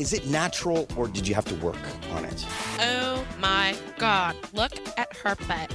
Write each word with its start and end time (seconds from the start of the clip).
Is 0.00 0.14
it 0.14 0.30
natural 0.30 0.86
or 0.96 1.08
did 1.08 1.28
you 1.28 1.34
have 1.34 1.44
to 1.44 1.54
work 1.56 1.76
on 2.16 2.24
it? 2.24 2.46
Oh 2.80 3.22
my 3.38 3.74
god, 3.98 4.34
look 4.54 4.72
at 4.96 5.14
her 5.22 5.36
butt. 5.46 5.68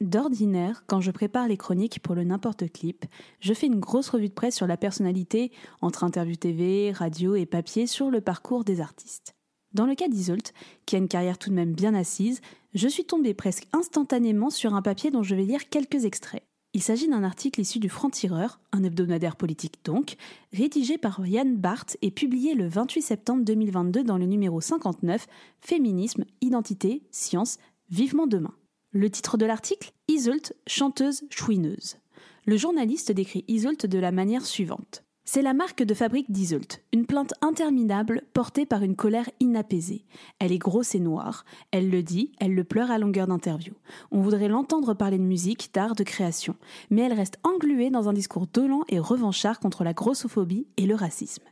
D'ordinaire, 0.00 0.84
quand 0.86 1.00
je 1.00 1.10
prépare 1.10 1.48
les 1.48 1.56
chroniques 1.56 1.98
pour 2.04 2.14
le 2.14 2.22
n'importe 2.22 2.70
clip, 2.70 3.04
je 3.40 3.52
fais 3.52 3.66
une 3.66 3.80
grosse 3.80 4.10
revue 4.10 4.28
de 4.28 4.32
presse 4.32 4.54
sur 4.54 4.68
la 4.68 4.76
personnalité, 4.76 5.50
entre 5.80 6.04
interviews 6.04 6.36
TV, 6.36 6.92
radio 6.92 7.34
et 7.34 7.46
papier, 7.46 7.88
sur 7.88 8.08
le 8.08 8.20
parcours 8.20 8.62
des 8.62 8.80
artistes. 8.80 9.34
Dans 9.72 9.86
le 9.86 9.96
cas 9.96 10.06
d'Isolt, 10.06 10.52
qui 10.86 10.94
a 10.94 10.98
une 11.00 11.08
carrière 11.08 11.38
tout 11.38 11.50
de 11.50 11.56
même 11.56 11.72
bien 11.72 11.94
assise, 11.94 12.40
je 12.74 12.86
suis 12.86 13.06
tombée 13.06 13.34
presque 13.34 13.66
instantanément 13.72 14.50
sur 14.50 14.72
un 14.74 14.82
papier 14.82 15.10
dont 15.10 15.24
je 15.24 15.34
vais 15.34 15.46
lire 15.46 15.68
quelques 15.68 16.04
extraits. 16.04 16.44
Il 16.74 16.82
s'agit 16.82 17.06
d'un 17.06 17.22
article 17.22 17.60
issu 17.60 17.78
du 17.80 17.90
Franc-Tireur, 17.90 18.58
un 18.72 18.82
hebdomadaire 18.82 19.36
politique 19.36 19.80
donc, 19.84 20.16
rédigé 20.54 20.96
par 20.96 21.26
Yann 21.26 21.56
Barth 21.56 21.98
et 22.00 22.10
publié 22.10 22.54
le 22.54 22.66
28 22.66 23.02
septembre 23.02 23.44
2022 23.44 24.04
dans 24.04 24.16
le 24.16 24.24
numéro 24.24 24.62
59 24.62 25.26
Féminisme, 25.60 26.24
identité, 26.40 27.02
science, 27.10 27.58
vivement 27.90 28.26
demain. 28.26 28.54
Le 28.90 29.10
titre 29.10 29.36
de 29.36 29.44
l'article 29.44 29.92
Isolt, 30.08 30.54
chanteuse 30.66 31.24
chouineuse. 31.28 31.98
Le 32.46 32.56
journaliste 32.56 33.12
décrit 33.12 33.44
Isolt 33.48 33.84
de 33.84 33.98
la 33.98 34.10
manière 34.10 34.46
suivante. 34.46 35.04
C'est 35.24 35.42
la 35.42 35.54
marque 35.54 35.84
de 35.84 35.94
fabrique 35.94 36.32
d'Isolt, 36.32 36.82
une 36.92 37.06
plainte 37.06 37.32
interminable 37.42 38.22
portée 38.34 38.66
par 38.66 38.82
une 38.82 38.96
colère 38.96 39.30
inapaisée. 39.38 40.04
Elle 40.40 40.50
est 40.50 40.58
grosse 40.58 40.96
et 40.96 41.00
noire, 41.00 41.44
elle 41.70 41.90
le 41.90 42.02
dit, 42.02 42.32
elle 42.40 42.54
le 42.54 42.64
pleure 42.64 42.90
à 42.90 42.98
longueur 42.98 43.28
d'interview. 43.28 43.72
On 44.10 44.20
voudrait 44.20 44.48
l'entendre 44.48 44.94
parler 44.94 45.18
de 45.18 45.22
musique, 45.22 45.70
d'art, 45.72 45.94
de 45.94 46.02
création, 46.02 46.56
mais 46.90 47.02
elle 47.02 47.12
reste 47.12 47.38
engluée 47.44 47.90
dans 47.90 48.08
un 48.08 48.12
discours 48.12 48.48
dolent 48.48 48.82
et 48.88 48.98
revanchard 48.98 49.60
contre 49.60 49.84
la 49.84 49.92
grossophobie 49.92 50.66
et 50.76 50.86
le 50.86 50.96
racisme. 50.96 51.44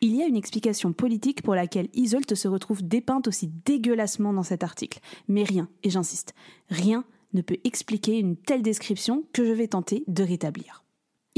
Il 0.00 0.14
y 0.14 0.22
a 0.22 0.26
une 0.26 0.36
explication 0.36 0.92
politique 0.92 1.42
pour 1.42 1.54
laquelle 1.54 1.88
Isolt 1.94 2.34
se 2.34 2.48
retrouve 2.48 2.82
dépeinte 2.82 3.28
aussi 3.28 3.46
dégueulassement 3.64 4.32
dans 4.32 4.42
cet 4.42 4.64
article, 4.64 4.98
mais 5.28 5.44
rien, 5.44 5.68
et 5.84 5.90
j'insiste, 5.90 6.34
rien 6.70 7.04
ne 7.34 7.40
peut 7.40 7.58
expliquer 7.62 8.18
une 8.18 8.36
telle 8.36 8.62
description 8.62 9.24
que 9.32 9.44
je 9.44 9.52
vais 9.52 9.68
tenter 9.68 10.02
de 10.08 10.24
rétablir. 10.24 10.85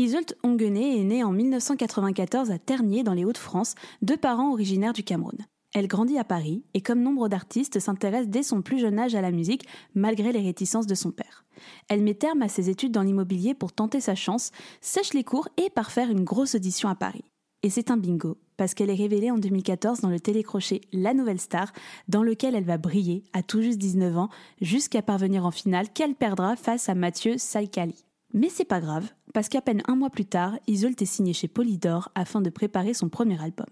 Isolt 0.00 0.36
Onguené 0.44 1.00
est 1.00 1.04
née 1.04 1.24
en 1.24 1.32
1994 1.32 2.52
à 2.52 2.58
Ternier 2.60 3.02
dans 3.02 3.14
les 3.14 3.24
Hauts-de-France, 3.24 3.74
de 4.00 4.14
parents 4.14 4.52
originaires 4.52 4.92
du 4.92 5.02
Cameroun. 5.02 5.36
Elle 5.74 5.88
grandit 5.88 6.18
à 6.18 6.24
Paris 6.24 6.62
et 6.72 6.82
comme 6.82 7.02
nombre 7.02 7.28
d'artistes 7.28 7.80
s'intéresse 7.80 8.28
dès 8.28 8.44
son 8.44 8.62
plus 8.62 8.78
jeune 8.78 9.00
âge 9.00 9.16
à 9.16 9.20
la 9.20 9.32
musique 9.32 9.66
malgré 9.96 10.30
les 10.30 10.40
réticences 10.40 10.86
de 10.86 10.94
son 10.94 11.10
père. 11.10 11.44
Elle 11.88 12.04
met 12.04 12.14
terme 12.14 12.42
à 12.42 12.48
ses 12.48 12.70
études 12.70 12.92
dans 12.92 13.02
l'immobilier 13.02 13.54
pour 13.54 13.72
tenter 13.72 14.00
sa 14.00 14.14
chance, 14.14 14.52
sèche 14.80 15.14
les 15.14 15.24
cours 15.24 15.48
et 15.56 15.68
part 15.68 15.90
faire 15.90 16.12
une 16.12 16.22
grosse 16.22 16.54
audition 16.54 16.88
à 16.88 16.94
Paris. 16.94 17.24
Et 17.64 17.70
c'est 17.70 17.90
un 17.90 17.96
bingo, 17.96 18.38
parce 18.56 18.74
qu'elle 18.74 18.90
est 18.90 18.94
révélée 18.94 19.32
en 19.32 19.38
2014 19.38 20.00
dans 20.00 20.10
le 20.10 20.20
télécrochet 20.20 20.80
La 20.92 21.12
Nouvelle 21.12 21.40
Star, 21.40 21.72
dans 22.06 22.22
lequel 22.22 22.54
elle 22.54 22.62
va 22.62 22.78
briller 22.78 23.24
à 23.32 23.42
tout 23.42 23.62
juste 23.62 23.78
19 23.78 24.16
ans, 24.16 24.28
jusqu'à 24.60 25.02
parvenir 25.02 25.44
en 25.44 25.50
finale 25.50 25.88
qu'elle 25.92 26.14
perdra 26.14 26.54
face 26.54 26.88
à 26.88 26.94
Mathieu 26.94 27.36
Salkali. 27.36 28.07
Mais 28.34 28.50
c'est 28.50 28.64
pas 28.64 28.80
grave, 28.80 29.10
parce 29.32 29.48
qu'à 29.48 29.62
peine 29.62 29.82
un 29.88 29.96
mois 29.96 30.10
plus 30.10 30.26
tard, 30.26 30.58
Isolt 30.66 31.00
est 31.00 31.06
signé 31.06 31.32
chez 31.32 31.48
Polydor 31.48 32.10
afin 32.14 32.40
de 32.40 32.50
préparer 32.50 32.92
son 32.92 33.08
premier 33.08 33.42
album. 33.42 33.66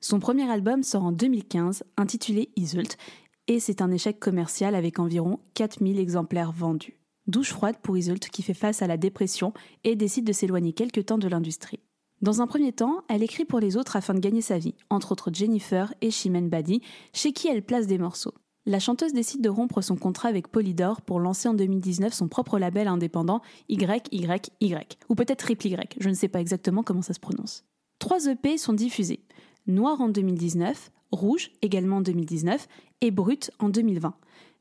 Son 0.00 0.20
premier 0.20 0.50
album 0.50 0.82
sort 0.82 1.04
en 1.04 1.12
2015, 1.12 1.84
intitulé 1.96 2.50
Isolt, 2.56 2.98
et 3.48 3.58
c'est 3.58 3.80
un 3.80 3.90
échec 3.90 4.20
commercial 4.20 4.74
avec 4.74 4.98
environ 4.98 5.40
4000 5.54 5.98
exemplaires 5.98 6.52
vendus. 6.52 6.98
Douche 7.26 7.52
froide 7.52 7.76
pour 7.82 7.96
Isolt 7.96 8.28
qui 8.28 8.42
fait 8.42 8.52
face 8.52 8.82
à 8.82 8.86
la 8.86 8.96
dépression 8.96 9.52
et 9.84 9.96
décide 9.96 10.26
de 10.26 10.32
s'éloigner 10.32 10.72
quelque 10.72 11.00
temps 11.00 11.18
de 11.18 11.28
l'industrie. 11.28 11.80
Dans 12.20 12.42
un 12.42 12.46
premier 12.46 12.72
temps, 12.72 13.02
elle 13.08 13.22
écrit 13.22 13.44
pour 13.44 13.60
les 13.60 13.76
autres 13.76 13.96
afin 13.96 14.14
de 14.14 14.20
gagner 14.20 14.42
sa 14.42 14.58
vie, 14.58 14.74
entre 14.90 15.12
autres 15.12 15.30
Jennifer 15.32 15.92
et 16.00 16.10
Chimène 16.10 16.48
Badi, 16.48 16.82
chez 17.12 17.32
qui 17.32 17.48
elle 17.48 17.64
place 17.64 17.86
des 17.86 17.98
morceaux. 17.98 18.34
La 18.64 18.78
chanteuse 18.78 19.12
décide 19.12 19.40
de 19.40 19.48
rompre 19.48 19.80
son 19.82 19.96
contrat 19.96 20.28
avec 20.28 20.46
Polydor 20.46 21.02
pour 21.02 21.18
lancer 21.18 21.48
en 21.48 21.54
2019 21.54 22.14
son 22.14 22.28
propre 22.28 22.60
label 22.60 22.86
indépendant 22.86 23.42
YYY, 23.68 24.28
ou 25.08 25.14
peut-être 25.16 25.44
Triple 25.44 25.66
Y, 25.66 25.96
je 25.98 26.08
ne 26.08 26.14
sais 26.14 26.28
pas 26.28 26.40
exactement 26.40 26.84
comment 26.84 27.02
ça 27.02 27.12
se 27.12 27.18
prononce. 27.18 27.64
Trois 27.98 28.26
EP 28.26 28.58
sont 28.58 28.72
diffusés. 28.72 29.24
Noir 29.66 30.00
en 30.00 30.08
2019, 30.08 30.92
Rouge 31.10 31.50
également 31.60 31.96
en 31.96 32.00
2019 32.02 32.68
et 33.00 33.10
Brut 33.10 33.50
en 33.58 33.68
2020. 33.68 34.14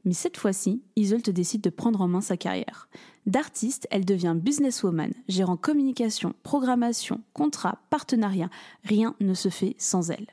Mais 0.04 0.14
cette 0.14 0.38
fois-ci, 0.38 0.82
Isolt 0.96 1.30
décide 1.30 1.62
de 1.62 1.70
prendre 1.70 2.02
en 2.02 2.08
main 2.08 2.22
sa 2.22 2.38
carrière. 2.38 2.90
D'artiste, 3.28 3.88
elle 3.92 4.04
devient 4.04 4.36
businesswoman, 4.36 5.14
gérant 5.28 5.58
communication, 5.58 6.34
programmation, 6.42 7.22
contrat, 7.34 7.78
partenariat. 7.92 8.50
Rien 8.84 9.16
ne 9.20 9.36
se 9.36 9.50
fait 9.50 9.76
sans 9.78 10.10
elle. 10.10 10.28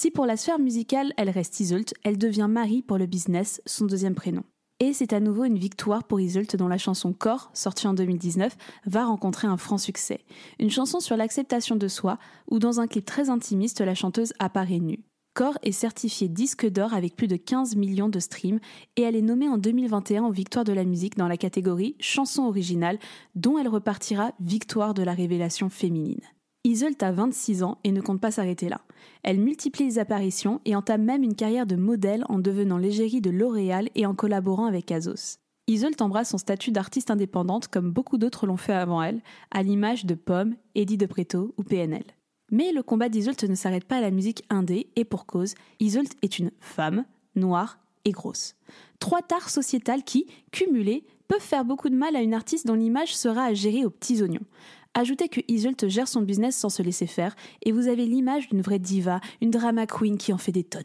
Si 0.00 0.12
pour 0.12 0.26
la 0.26 0.36
sphère 0.36 0.60
musicale, 0.60 1.12
elle 1.16 1.28
reste 1.28 1.58
Isolt, 1.58 1.92
elle 2.04 2.18
devient 2.18 2.46
Marie 2.48 2.82
pour 2.82 2.98
le 2.98 3.06
business, 3.06 3.60
son 3.66 3.84
deuxième 3.84 4.14
prénom. 4.14 4.44
Et 4.78 4.92
c'est 4.92 5.12
à 5.12 5.18
nouveau 5.18 5.42
une 5.42 5.58
victoire 5.58 6.04
pour 6.04 6.20
Isolt 6.20 6.54
dont 6.54 6.68
la 6.68 6.78
chanson 6.78 7.12
Corps, 7.12 7.50
sortie 7.52 7.88
en 7.88 7.94
2019, 7.94 8.56
va 8.86 9.06
rencontrer 9.06 9.48
un 9.48 9.56
franc 9.56 9.76
succès. 9.76 10.20
Une 10.60 10.70
chanson 10.70 11.00
sur 11.00 11.16
l'acceptation 11.16 11.74
de 11.74 11.88
soi, 11.88 12.18
où 12.48 12.60
dans 12.60 12.78
un 12.78 12.86
clip 12.86 13.04
très 13.04 13.28
intimiste, 13.28 13.80
la 13.80 13.96
chanteuse 13.96 14.34
apparaît 14.38 14.78
nue. 14.78 15.00
Core 15.34 15.58
est 15.64 15.72
certifiée 15.72 16.28
disque 16.28 16.70
d'or 16.70 16.94
avec 16.94 17.16
plus 17.16 17.26
de 17.26 17.34
15 17.34 17.74
millions 17.74 18.08
de 18.08 18.20
streams 18.20 18.60
et 18.94 19.02
elle 19.02 19.16
est 19.16 19.20
nommée 19.20 19.48
en 19.48 19.58
2021 19.58 20.26
aux 20.26 20.30
Victoires 20.30 20.64
de 20.64 20.72
la 20.72 20.84
musique 20.84 21.16
dans 21.16 21.26
la 21.26 21.36
catégorie 21.36 21.96
chanson 21.98 22.44
originale 22.44 23.00
dont 23.34 23.58
elle 23.58 23.66
repartira 23.66 24.30
Victoire 24.38 24.94
de 24.94 25.02
la 25.02 25.12
révélation 25.12 25.68
féminine. 25.68 26.20
Isolt 26.68 27.02
a 27.02 27.12
26 27.12 27.62
ans 27.62 27.78
et 27.82 27.92
ne 27.92 28.02
compte 28.02 28.20
pas 28.20 28.30
s'arrêter 28.30 28.68
là. 28.68 28.82
Elle 29.22 29.40
multiplie 29.40 29.86
les 29.86 29.98
apparitions 29.98 30.60
et 30.66 30.76
entame 30.76 31.02
même 31.02 31.22
une 31.22 31.34
carrière 31.34 31.64
de 31.64 31.76
modèle 31.76 32.26
en 32.28 32.38
devenant 32.38 32.76
l'égérie 32.76 33.22
de 33.22 33.30
L'Oréal 33.30 33.88
et 33.94 34.04
en 34.04 34.14
collaborant 34.14 34.66
avec 34.66 34.92
Azos. 34.92 35.38
Isolt 35.66 36.02
embrasse 36.02 36.28
son 36.28 36.36
statut 36.36 36.70
d'artiste 36.70 37.10
indépendante 37.10 37.68
comme 37.68 37.90
beaucoup 37.90 38.18
d'autres 38.18 38.46
l'ont 38.46 38.58
fait 38.58 38.74
avant 38.74 39.02
elle, 39.02 39.22
à 39.50 39.62
l'image 39.62 40.04
de 40.04 40.14
Pomme, 40.14 40.56
Eddie 40.74 40.98
de 40.98 41.06
Preto 41.06 41.54
ou 41.56 41.62
PNL. 41.62 42.04
Mais 42.50 42.70
le 42.72 42.82
combat 42.82 43.08
d'Isolt 43.08 43.42
ne 43.44 43.54
s'arrête 43.54 43.84
pas 43.84 43.96
à 43.96 44.02
la 44.02 44.10
musique 44.10 44.44
indé, 44.50 44.90
et 44.94 45.06
pour 45.06 45.24
cause, 45.24 45.54
Isolt 45.80 46.12
est 46.20 46.38
une 46.38 46.50
femme, 46.60 47.06
noire 47.34 47.78
et 48.04 48.12
grosse. 48.12 48.56
Trois 48.98 49.22
tares 49.22 49.48
sociétales 49.48 50.04
qui, 50.04 50.26
cumulées, 50.52 51.04
peuvent 51.28 51.40
faire 51.40 51.64
beaucoup 51.64 51.90
de 51.90 51.94
mal 51.94 52.16
à 52.16 52.22
une 52.22 52.34
artiste 52.34 52.66
dont 52.66 52.74
l'image 52.74 53.14
sera 53.14 53.44
à 53.44 53.54
gérer 53.54 53.84
aux 53.84 53.90
petits 53.90 54.22
oignons. 54.22 54.46
Ajoutez 54.94 55.28
que 55.28 55.40
Isolt 55.48 55.88
gère 55.88 56.08
son 56.08 56.22
business 56.22 56.56
sans 56.56 56.70
se 56.70 56.82
laisser 56.82 57.06
faire, 57.06 57.36
et 57.62 57.72
vous 57.72 57.88
avez 57.88 58.06
l'image 58.06 58.48
d'une 58.48 58.62
vraie 58.62 58.78
diva, 58.78 59.20
une 59.40 59.50
drama 59.50 59.86
queen 59.86 60.18
qui 60.18 60.32
en 60.32 60.38
fait 60.38 60.52
des 60.52 60.64
tonnes. 60.64 60.82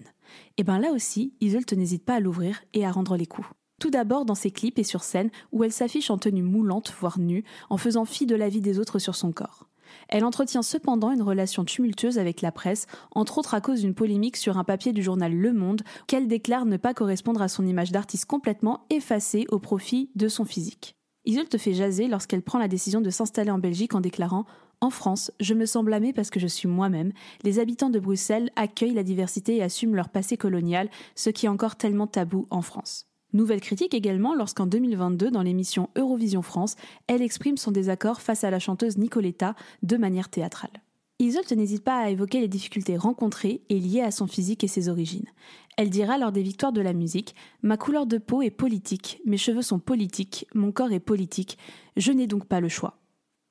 Et 0.58 0.64
ben 0.64 0.80
là 0.80 0.91
aussi, 0.91 1.34
Isolt 1.41 1.72
n'hésite 1.74 2.06
pas 2.06 2.16
à 2.16 2.19
l'ouvrir 2.19 2.62
et 2.74 2.86
à 2.86 2.91
rendre 2.91 3.18
les 3.18 3.25
coups. 3.25 3.47
Tout 3.80 3.90
d'abord 3.90 4.25
dans 4.25 4.36
ses 4.36 4.52
clips 4.52 4.80
et 4.80 4.84
sur 4.84 5.03
scène, 5.03 5.31
où 5.52 5.64
elle 5.64 5.74
s'affiche 5.74 6.09
en 6.09 6.18
tenue 6.18 6.44
moulante, 6.44 6.94
voire 7.00 7.19
nue, 7.19 7.44
en 7.69 7.78
faisant 7.78 8.06
fi 8.06 8.25
de 8.25 8.36
la 8.36 8.50
vie 8.50 8.62
des 8.62 8.80
autres 8.80 9.00
sur 9.00 9.16
son 9.16 9.31
corps. 9.31 9.68
Elle 10.09 10.25
entretient 10.25 10.62
cependant 10.62 11.11
une 11.11 11.22
relation 11.22 11.66
tumultueuse 11.66 12.17
avec 12.17 12.41
la 12.41 12.52
presse, 12.52 12.88
entre 13.11 13.38
autres 13.38 13.53
à 13.53 13.61
cause 13.61 13.82
d'une 13.82 13.94
polémique 13.94 14.38
sur 14.38 14.58
un 14.58 14.64
papier 14.64 14.94
du 14.94 15.03
journal 15.03 15.34
Le 15.34 15.53
Monde 15.53 15.82
qu'elle 16.08 16.28
déclare 16.28 16.66
ne 16.66 16.78
pas 16.78 16.94
correspondre 16.94 17.41
à 17.41 17.47
son 17.47 17.66
image 17.66 17.91
d'artiste 17.91 18.26
complètement 18.26 18.85
effacée 18.90 19.46
au 19.50 19.59
profit 19.59 20.09
de 20.16 20.28
son 20.28 20.46
physique. 20.46 20.96
Isolte 21.25 21.58
fait 21.58 21.73
jaser 21.73 22.08
lorsqu'elle 22.08 22.41
prend 22.41 22.59
la 22.59 22.67
décision 22.67 22.99
de 22.99 23.09
s'installer 23.09 23.52
en 23.52 23.58
Belgique 23.58 23.96
en 23.96 24.02
déclarant 24.02 24.46
En 24.81 24.90
France, 24.90 25.31
je 25.40 25.53
me 25.53 25.66
sens 25.66 25.85
blâmée 25.85 26.11
parce 26.11 26.29
que 26.29 26.40
je 26.40 26.47
suis 26.47 26.67
moi-même. 26.67 27.14
Les 27.43 27.59
habitants 27.59 27.90
de 27.90 27.99
Bruxelles 27.99 28.52
accueillent 28.58 28.93
la 28.93 29.03
diversité 29.03 29.55
et 29.55 29.64
assument 29.64 29.96
leur 29.96 30.09
passé 30.09 30.35
colonial, 30.35 30.90
ce 31.16 31.29
qui 31.29 31.46
est 31.46 31.49
encore 31.49 31.78
tellement 31.78 32.08
tabou 32.08 32.46
en 32.49 32.61
France. 32.61 33.08
Nouvelle 33.31 33.61
critique 33.61 33.93
également 33.93 34.35
lorsqu'en 34.35 34.67
2022, 34.67 35.31
dans 35.31 35.41
l'émission 35.41 35.90
Eurovision 35.96 36.41
France, 36.41 36.75
elle 37.08 37.22
exprime 37.22 37.58
son 37.58 37.72
désaccord 37.72 38.22
face 38.22 38.43
à 38.43 38.52
la 38.52 38.59
chanteuse 38.59 38.97
Nicoletta 38.97 39.55
de 39.81 39.97
manière 39.97 40.29
théâtrale. 40.29 40.81
Isolt 41.20 41.52
n'hésite 41.52 41.84
pas 41.84 42.00
à 42.00 42.10
évoquer 42.10 42.42
les 42.42 42.48
difficultés 42.48 42.98
rencontrées 42.98 43.62
et 43.70 43.80
liées 43.80 44.02
à 44.02 44.12
son 44.12 44.28
physique 44.28 44.64
et 44.64 44.68
ses 44.68 44.90
origines. 44.90 45.30
Elle 45.78 45.90
dira 45.90 46.18
lors 46.18 46.32
des 46.32 46.44
victoires 46.44 46.74
de 46.74 46.82
la 46.82 46.94
musique 46.94 47.36
Ma 47.62 47.78
couleur 47.78 48.06
de 48.06 48.18
peau 48.18 48.42
est 48.42 48.52
politique, 48.52 49.22
mes 49.26 49.38
cheveux 49.38 49.62
sont 49.62 49.80
politiques, 49.80 50.48
mon 50.54 50.72
corps 50.72 50.92
est 50.92 51.00
politique, 51.00 51.58
je 51.98 52.12
n'ai 52.12 52.28
donc 52.28 52.46
pas 52.46 52.60
le 52.60 52.70
choix. 52.70 53.00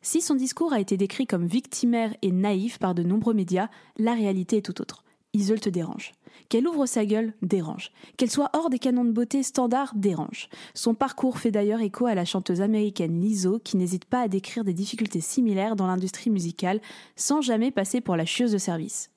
Si 0.02 0.20
son 0.20 0.34
discours 0.34 0.72
a 0.72 0.80
été 0.80 0.96
décrit 0.96 1.26
comme 1.26 1.46
victimaire 1.46 2.14
et 2.22 2.32
naïf 2.32 2.78
par 2.78 2.94
de 2.94 3.04
nombreux 3.04 3.34
médias, 3.34 3.68
la 3.96 4.14
réalité 4.14 4.56
est 4.56 4.62
tout 4.62 4.80
autre. 4.80 5.04
Isole 5.32 5.60
te 5.60 5.70
dérange. 5.70 6.12
Qu'elle 6.48 6.68
ouvre 6.68 6.86
sa 6.86 7.04
gueule, 7.04 7.34
dérange. 7.42 7.92
Qu'elle 8.16 8.30
soit 8.30 8.50
hors 8.52 8.70
des 8.70 8.78
canons 8.78 9.04
de 9.04 9.12
beauté 9.12 9.42
standards, 9.42 9.92
dérange. 9.94 10.48
Son 10.74 10.94
parcours 10.94 11.38
fait 11.38 11.50
d'ailleurs 11.50 11.80
écho 11.80 12.06
à 12.06 12.14
la 12.14 12.24
chanteuse 12.24 12.60
américaine 12.60 13.20
Lizzo, 13.20 13.58
qui 13.58 13.76
n'hésite 13.76 14.04
pas 14.04 14.22
à 14.22 14.28
décrire 14.28 14.64
des 14.64 14.74
difficultés 14.74 15.20
similaires 15.20 15.76
dans 15.76 15.86
l'industrie 15.86 16.30
musicale, 16.30 16.80
sans 17.16 17.40
jamais 17.40 17.70
passer 17.70 18.00
pour 18.00 18.16
la 18.16 18.24
chieuse 18.24 18.52
de 18.52 18.58
service. 18.58 19.10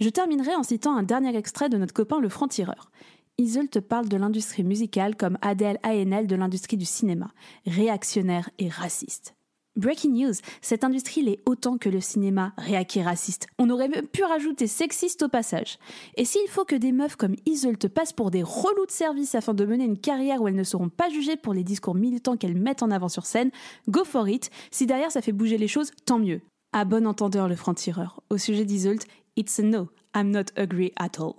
Je 0.00 0.08
terminerai 0.08 0.54
en 0.54 0.62
citant 0.62 0.96
un 0.96 1.02
dernier 1.02 1.36
extrait 1.36 1.68
de 1.68 1.76
notre 1.76 1.94
copain 1.94 2.20
le 2.20 2.28
franc-tireur. 2.28 2.90
Isole 3.38 3.68
te 3.68 3.78
parle 3.78 4.08
de 4.08 4.16
l'industrie 4.16 4.64
musicale 4.64 5.16
comme 5.16 5.38
Adèle 5.42 5.78
ANL 5.82 6.26
de 6.26 6.36
l'industrie 6.36 6.76
du 6.76 6.84
cinéma, 6.84 7.32
réactionnaire 7.66 8.50
et 8.58 8.68
raciste. 8.68 9.37
Breaking 9.78 10.10
news, 10.10 10.34
cette 10.60 10.82
industrie 10.82 11.22
l'est 11.22 11.38
autant 11.46 11.78
que 11.78 11.88
le 11.88 12.00
cinéma 12.00 12.52
et 12.68 13.02
raciste. 13.02 13.46
On 13.60 13.70
aurait 13.70 13.86
même 13.86 14.08
pu 14.08 14.24
rajouter 14.24 14.66
sexiste 14.66 15.22
au 15.22 15.28
passage. 15.28 15.78
Et 16.16 16.24
s'il 16.24 16.48
faut 16.48 16.64
que 16.64 16.74
des 16.74 16.90
meufs 16.90 17.14
comme 17.14 17.36
Isole 17.46 17.78
te 17.78 17.86
passent 17.86 18.12
pour 18.12 18.32
des 18.32 18.42
relous 18.42 18.86
de 18.86 18.90
service 18.90 19.36
afin 19.36 19.54
de 19.54 19.64
mener 19.64 19.84
une 19.84 19.96
carrière 19.96 20.42
où 20.42 20.48
elles 20.48 20.56
ne 20.56 20.64
seront 20.64 20.88
pas 20.88 21.08
jugées 21.10 21.36
pour 21.36 21.54
les 21.54 21.62
discours 21.62 21.94
militants 21.94 22.36
qu'elles 22.36 22.58
mettent 22.58 22.82
en 22.82 22.90
avant 22.90 23.08
sur 23.08 23.24
scène, 23.24 23.52
go 23.88 24.02
for 24.02 24.28
it. 24.28 24.50
Si 24.72 24.84
derrière 24.84 25.12
ça 25.12 25.22
fait 25.22 25.30
bouger 25.30 25.58
les 25.58 25.68
choses, 25.68 25.92
tant 26.04 26.18
mieux. 26.18 26.40
À 26.72 26.84
bon 26.84 27.06
entendeur 27.06 27.46
le 27.46 27.54
franc-tireur. 27.54 28.20
Au 28.30 28.36
sujet 28.36 28.64
d'Isolt, 28.64 29.06
it's 29.36 29.60
no. 29.60 29.90
I'm 30.12 30.32
not 30.32 30.50
agree 30.56 30.92
at 30.96 31.20
all. 31.20 31.36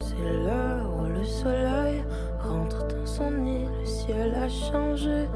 C'est 0.00 0.16
où 0.16 1.06
le 1.06 1.24
soleil 1.24 2.02
rentre 2.40 2.88
le 3.20 3.86
ciel 3.86 4.34
a 4.34 4.48
changé 4.48 5.26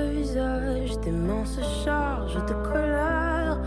de 0.00 0.08
visage, 0.18 1.00
tes 1.00 1.10
mains 1.10 1.44
se 1.44 1.62
chargent 1.84 2.44
de 2.46 2.54
colère. 2.70 3.58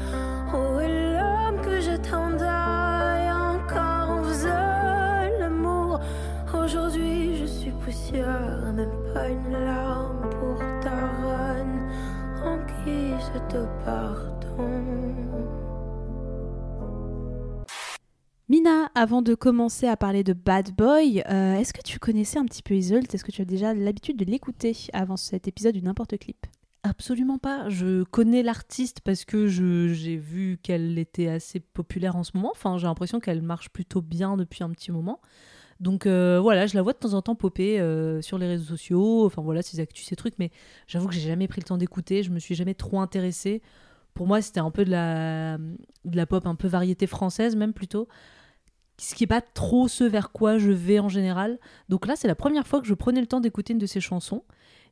Où 0.54 0.80
est 0.80 1.14
l'homme 1.14 1.62
que 1.62 1.80
j'attendais 1.80 3.30
encore 3.56 4.08
on 4.18 4.24
faisait 4.24 5.40
l'amour? 5.40 6.00
Aujourd'hui 6.54 7.38
je 7.38 7.46
suis 7.46 7.72
poussière, 7.72 8.74
même 8.74 8.98
pas 9.14 9.28
une 9.30 9.52
larme 9.52 10.30
pour 10.38 10.58
ta 10.82 11.00
reine 11.24 11.80
en 12.50 12.58
guise 12.84 13.32
de 13.52 13.66
pardon. 13.86 15.63
Avant 18.96 19.22
de 19.24 19.34
commencer 19.34 19.88
à 19.88 19.98
parler 19.98 20.24
de 20.24 20.34
Bad 20.34 20.72
Boy, 20.76 21.24
euh, 21.30 21.56
est-ce 21.56 21.74
que 21.74 21.82
tu 21.82 22.00
connaissais 22.00 22.38
un 22.38 22.46
petit 22.46 22.62
peu 22.62 22.76
Isolt 22.76 23.14
Est-ce 23.14 23.24
que 23.24 23.32
tu 23.32 23.42
as 23.42 23.46
déjà 23.46 23.74
l'habitude 23.74 24.18
de 24.18 24.26
l'écouter 24.26 24.78
avant 24.94 25.18
cet 25.18 25.48
épisode 25.48 25.74
du 25.74 25.82
N'importe 25.82 26.18
Clip? 26.20 26.46
Absolument 26.84 27.40
pas. 27.40 27.70
Je 27.70 28.04
connais 28.04 28.44
l'artiste 28.44 29.02
parce 29.02 29.26
que 29.26 29.48
j'ai 29.48 30.16
vu 30.16 30.60
qu'elle 30.62 30.98
était 31.00 31.28
assez 31.28 31.60
populaire 31.60 32.16
en 32.16 32.24
ce 32.24 32.32
moment. 32.36 32.52
Enfin, 32.52 32.78
j'ai 32.78 32.86
l'impression 32.86 33.20
qu'elle 33.20 33.42
marche 33.42 33.70
plutôt 33.70 34.02
bien 34.02 34.38
depuis 34.38 34.64
un 34.64 34.70
petit 34.70 34.92
moment. 34.92 35.20
Donc 35.80 36.06
euh, 36.06 36.40
voilà, 36.40 36.68
je 36.68 36.76
la 36.76 36.82
vois 36.82 36.94
de 36.94 37.00
temps 37.00 37.14
en 37.14 37.22
temps 37.22 37.36
popper 37.36 37.80
euh, 37.80 38.22
sur 38.22 38.38
les 38.38 38.48
réseaux 38.48 38.66
sociaux. 38.66 39.26
Enfin 39.26 39.42
voilà, 39.42 39.64
ses 39.64 39.80
actus, 39.80 40.06
ces 40.06 40.16
trucs. 40.16 40.38
Mais 40.38 40.52
j'avoue 40.88 41.08
que 41.08 41.16
j'ai 41.16 41.28
jamais 41.28 41.48
pris 41.48 41.62
le 41.62 41.66
temps 41.66 41.78
d'écouter. 41.78 42.22
Je 42.22 42.30
me 42.30 42.40
suis 42.40 42.54
jamais 42.54 42.76
trop 42.76 43.02
intéressée. 43.02 43.62
Pour 44.14 44.28
moi, 44.28 44.42
c'était 44.42 44.60
un 44.60 44.70
peu 44.72 44.86
de 44.86 44.92
la 44.92 46.26
pop 46.28 46.46
un 46.46 46.56
peu 46.56 46.68
variété 46.68 47.08
française, 47.08 47.56
même 47.56 47.74
plutôt. 47.74 48.08
Ce 49.04 49.16
qui 49.16 49.24
n'est 49.24 49.28
pas 49.28 49.42
trop 49.42 49.90
ce 49.90 50.06
vers 50.06 50.32
quoi 50.32 50.58
je 50.58 50.72
vais 50.72 50.98
en 50.98 51.10
général. 51.10 51.60
Donc 51.90 52.08
là, 52.08 52.16
c'est 52.16 52.30
la 52.30 52.36
première 52.36 52.66
fois 52.66 52.80
que 52.80 52.88
je 52.88 52.94
prenais 52.94 53.20
le 53.20 53.28
temps 53.28 53.42
d'écouter 53.42 53.74
une 53.74 53.80
de 53.80 53.86
ses 53.86 54.00
chansons. 54.00 54.44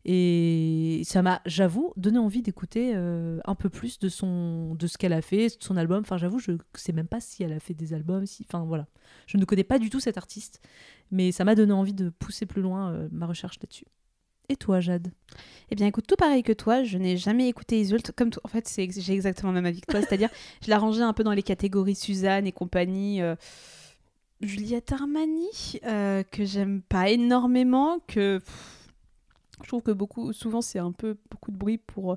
Et 0.04 1.02
ça 1.06 1.22
m'a, 1.22 1.42
j'avoue, 1.46 1.94
donné 1.96 2.18
envie 2.18 2.42
d'écouter 2.42 2.92
euh, 2.94 3.40
un 3.46 3.56
peu 3.56 3.70
plus 3.70 4.00
de, 4.00 4.10
son, 4.10 4.76
de 4.76 4.86
ce 4.86 4.98
qu'elle 4.98 5.14
a 5.14 5.22
fait, 5.22 5.58
de 5.58 5.64
son 5.64 5.78
album. 5.78 6.02
Enfin, 6.02 6.18
j'avoue, 6.18 6.40
je 6.40 6.52
ne 6.52 6.58
sais 6.74 6.92
même 6.92 7.08
pas 7.08 7.22
si 7.22 7.42
elle 7.42 7.54
a 7.54 7.62
fait 7.62 7.74
des 7.74 7.94
albums. 7.94 8.26
Si, 8.26 8.46
enfin, 8.50 8.66
voilà. 8.66 8.86
Je 9.28 9.38
ne 9.38 9.46
connais 9.46 9.64
pas 9.64 9.80
du 9.80 9.90
tout 9.90 10.02
cette 10.02 10.18
artiste. 10.18 10.60
Mais 11.10 11.32
ça 11.32 11.46
m'a 11.46 11.56
donné 11.56 11.72
envie 11.72 11.94
de 11.94 12.10
pousser 12.10 12.46
plus 12.46 12.62
loin 12.62 12.92
euh, 12.92 13.08
ma 13.14 13.28
recherche 13.28 13.60
là-dessus. 13.62 13.86
Et 14.50 14.58
toi, 14.58 14.82
Jade? 14.82 15.08
Eh 15.70 15.76
bien, 15.76 15.88
écoute, 15.88 16.06
tout 16.06 16.18
pareil 16.18 16.44
que 16.44 16.52
toi, 16.52 16.84
je 16.84 16.98
n'ai 16.98 17.16
jamais 17.16 17.48
écouté 17.48 17.80
Isolt. 17.80 18.12
Comme 18.12 18.32
en 18.44 18.50
fait, 18.50 18.70
j'ai 18.76 19.14
exactement 19.14 19.54
le 19.54 19.56
même 19.56 19.68
avis 19.68 19.80
que 19.80 19.90
toi. 19.90 20.02
C'est-à-dire, 20.02 20.30
je 20.62 20.70
la 20.70 20.80
rangeais 20.80 21.02
un 21.04 21.14
peu 21.14 21.24
dans 21.24 21.32
les 21.32 21.44
catégories 21.44 21.96
Suzanne 21.96 22.46
et 22.46 22.52
compagnie. 22.52 23.22
euh, 23.22 23.38
Juliette 24.42 24.92
Armani, 24.92 25.80
euh, 25.86 26.24
que 26.24 26.46
j'aime 26.46 26.82
pas 26.82 27.10
énormément, 27.10 28.00
que 28.08 28.42
je 29.62 29.68
trouve 29.68 29.84
que 29.84 29.92
beaucoup, 29.92 30.34
souvent, 30.34 30.62
c'est 30.62 30.80
un 30.80 30.92
peu 30.92 31.18
beaucoup 31.30 31.52
de 31.52 31.58
bruit 31.58 31.78
pour 31.78 32.14
euh, 32.14 32.16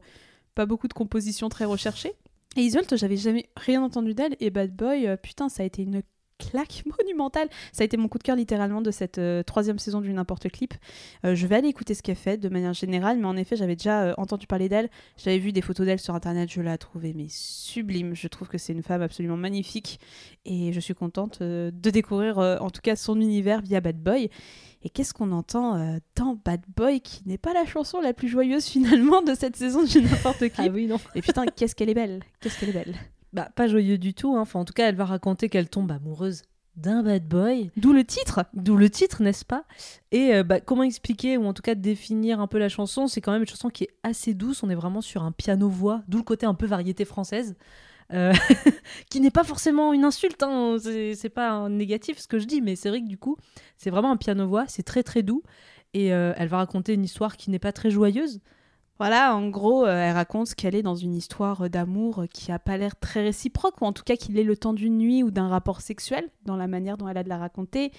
pas 0.54 0.66
beaucoup 0.66 0.88
de 0.88 0.94
compositions 0.94 1.48
très 1.48 1.64
recherchées. 1.64 2.14
Et 2.56 2.62
Isolt, 2.62 2.96
j'avais 2.96 3.16
jamais 3.16 3.48
rien 3.56 3.82
entendu 3.82 4.14
d'elle. 4.14 4.36
Et 4.40 4.50
Bad 4.50 4.74
Boy, 4.74 5.06
euh, 5.06 5.16
putain, 5.16 5.48
ça 5.48 5.62
a 5.62 5.66
été 5.66 5.82
une 5.82 6.02
claque 6.38 6.82
monumentale. 6.98 7.48
Ça 7.72 7.82
a 7.82 7.84
été 7.84 7.96
mon 7.96 8.08
coup 8.08 8.18
de 8.18 8.22
cœur 8.22 8.36
littéralement 8.36 8.80
de 8.80 8.90
cette 8.90 9.18
euh, 9.18 9.42
troisième 9.42 9.78
saison 9.78 10.00
du 10.00 10.12
N'importe 10.12 10.50
Clip. 10.50 10.74
Euh, 11.24 11.34
je 11.34 11.46
vais 11.46 11.56
aller 11.56 11.68
écouter 11.68 11.94
ce 11.94 12.02
qu'elle 12.02 12.16
fait 12.16 12.36
de 12.36 12.48
manière 12.48 12.72
générale, 12.72 13.18
mais 13.18 13.26
en 13.26 13.36
effet, 13.36 13.56
j'avais 13.56 13.76
déjà 13.76 14.02
euh, 14.02 14.14
entendu 14.16 14.46
parler 14.46 14.68
d'elle. 14.68 14.88
J'avais 15.16 15.38
vu 15.38 15.52
des 15.52 15.60
photos 15.60 15.86
d'elle 15.86 15.98
sur 15.98 16.14
internet, 16.14 16.50
je 16.50 16.60
l'ai 16.60 16.78
trouvée 16.78 17.12
mais 17.14 17.26
sublime. 17.28 18.14
Je 18.14 18.28
trouve 18.28 18.48
que 18.48 18.58
c'est 18.58 18.72
une 18.72 18.82
femme 18.82 19.02
absolument 19.02 19.36
magnifique 19.36 20.00
et 20.44 20.72
je 20.72 20.80
suis 20.80 20.94
contente 20.94 21.42
de 21.42 21.90
découvrir 21.90 22.38
en 22.38 22.70
tout 22.70 22.80
cas 22.80 22.96
son 22.96 23.20
univers 23.20 23.60
via 23.62 23.80
Bad 23.80 23.96
Boy. 23.96 24.30
Et 24.82 24.90
qu'est-ce 24.90 25.14
qu'on 25.14 25.32
entend 25.32 25.98
dans 26.16 26.38
Bad 26.44 26.60
Boy 26.76 27.00
qui 27.00 27.22
n'est 27.26 27.38
pas 27.38 27.52
la 27.52 27.64
chanson 27.64 28.00
la 28.00 28.12
plus 28.12 28.28
joyeuse 28.28 28.64
finalement 28.74 29.22
de 29.22 29.34
cette 29.34 29.56
saison 29.56 29.84
du 29.84 30.02
N'importe 30.02 30.38
Clip? 30.38 30.52
Ah 30.58 30.68
oui, 30.68 30.86
non. 30.86 30.98
Et 31.14 31.22
putain, 31.22 31.46
qu'est-ce 31.46 31.74
qu'elle 31.74 31.90
est 31.90 31.94
belle 31.94 32.22
Qu'est-ce 32.40 32.58
qu'elle 32.58 32.70
est 32.70 32.84
belle 32.84 32.94
Bah, 33.34 33.48
pas 33.54 33.66
joyeux 33.66 33.98
du 33.98 34.14
tout. 34.14 34.34
hein. 34.36 34.40
Enfin, 34.40 34.60
en 34.60 34.64
tout 34.64 34.72
cas, 34.72 34.88
elle 34.88 34.94
va 34.94 35.04
raconter 35.04 35.48
qu'elle 35.48 35.68
tombe 35.68 35.90
amoureuse 35.90 36.42
d'un 36.76 37.02
bad 37.02 37.26
boy. 37.28 37.70
D'où 37.76 37.92
le 37.92 38.04
titre 38.04 38.44
D'où 38.54 38.76
le 38.76 38.90
titre, 38.90 39.22
n'est-ce 39.22 39.44
pas? 39.44 39.64
Et 40.10 40.34
euh, 40.34 40.42
bah, 40.42 40.60
comment 40.60 40.82
expliquer, 40.82 41.36
ou 41.36 41.44
en 41.46 41.52
tout 41.52 41.62
cas 41.62 41.74
définir 41.74 42.40
un 42.40 42.46
peu 42.46 42.58
la 42.58 42.68
chanson? 42.68 43.06
C'est 43.06 43.20
quand 43.20 43.32
même 43.32 43.42
une 43.42 43.48
chanson 43.48 43.68
qui 43.70 43.84
est 43.84 43.90
assez 44.02 44.34
douce, 44.34 44.62
on 44.62 44.70
est 44.70 44.74
vraiment 44.74 45.00
sur 45.00 45.22
un 45.22 45.32
piano-voix, 45.32 46.02
d'où 46.08 46.18
le 46.18 46.24
côté 46.24 46.46
un 46.46 46.54
peu 46.54 46.66
variété 46.66 47.04
française, 47.04 47.54
euh, 48.12 48.32
qui 49.10 49.20
n'est 49.20 49.30
pas 49.30 49.44
forcément 49.44 49.92
une 49.92 50.04
insulte, 50.04 50.42
hein, 50.42 50.76
c'est 50.80 51.14
c'est 51.14 51.28
pas 51.28 51.50
un 51.50 51.70
négatif 51.70 52.18
ce 52.18 52.26
que 52.26 52.38
je 52.38 52.46
dis, 52.46 52.60
mais 52.60 52.74
c'est 52.76 52.88
vrai 52.88 53.00
que 53.00 53.08
du 53.08 53.18
coup, 53.18 53.36
c'est 53.76 53.90
vraiment 53.90 54.10
un 54.10 54.16
piano-voix, 54.16 54.64
c'est 54.66 54.82
très 54.82 55.02
très 55.04 55.22
doux, 55.22 55.42
et 55.92 56.12
euh, 56.12 56.32
elle 56.36 56.48
va 56.48 56.56
raconter 56.58 56.94
une 56.94 57.04
histoire 57.04 57.36
qui 57.36 57.50
n'est 57.50 57.60
pas 57.60 57.72
très 57.72 57.90
joyeuse. 57.90 58.40
Voilà, 59.00 59.34
en 59.34 59.48
gros, 59.48 59.84
euh, 59.84 60.08
elle 60.08 60.14
raconte 60.14 60.54
qu'elle 60.54 60.76
est 60.76 60.82
dans 60.82 60.94
une 60.94 61.14
histoire 61.14 61.62
euh, 61.62 61.68
d'amour 61.68 62.20
euh, 62.22 62.26
qui 62.28 62.52
a 62.52 62.60
pas 62.60 62.76
l'air 62.76 62.94
très 62.96 63.22
réciproque, 63.24 63.80
ou 63.80 63.86
en 63.86 63.92
tout 63.92 64.04
cas 64.04 64.14
qu'il 64.16 64.38
est 64.38 64.44
le 64.44 64.56
temps 64.56 64.72
d'une 64.72 64.98
nuit 64.98 65.24
ou 65.24 65.32
d'un 65.32 65.48
rapport 65.48 65.80
sexuel, 65.80 66.30
dans 66.44 66.56
la 66.56 66.68
manière 66.68 66.96
dont 66.96 67.08
elle 67.08 67.18
a 67.18 67.24
de 67.24 67.28
la 67.28 67.38
raconter. 67.38 67.90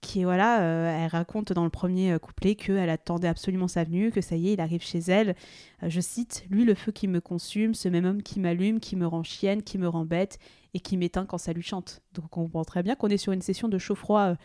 Qui 0.00 0.24
voilà, 0.24 0.60
elle 0.62 1.10
raconte 1.10 1.52
dans 1.52 1.64
le 1.64 1.68
premier 1.68 2.18
couplet 2.18 2.54
qu'elle 2.54 2.88
attendait 2.88 3.28
absolument 3.28 3.68
sa 3.68 3.84
venue, 3.84 4.10
que 4.10 4.22
ça 4.22 4.34
y 4.34 4.48
est, 4.48 4.52
il 4.54 4.60
arrive 4.62 4.80
chez 4.80 5.00
elle. 5.00 5.34
Je 5.82 6.00
cite 6.00 6.46
Lui, 6.48 6.64
le 6.64 6.74
feu 6.74 6.90
qui 6.90 7.06
me 7.06 7.20
consume, 7.20 7.74
ce 7.74 7.86
même 7.90 8.06
homme 8.06 8.22
qui 8.22 8.40
m'allume, 8.40 8.80
qui 8.80 8.96
me 8.96 9.06
rend 9.06 9.22
chienne, 9.22 9.62
qui 9.62 9.76
me 9.76 9.86
rend 9.86 10.06
bête 10.06 10.38
et 10.72 10.80
qui 10.80 10.96
m'éteint 10.96 11.26
quand 11.26 11.36
ça 11.36 11.52
lui 11.52 11.62
chante. 11.62 12.00
Donc 12.14 12.34
on 12.38 12.44
comprend 12.44 12.64
très 12.64 12.82
bien 12.82 12.94
qu'on 12.94 13.08
est 13.08 13.18
sur 13.18 13.34
une 13.34 13.42
session 13.42 13.68
de 13.68 13.76
chaud-froid 13.76 14.36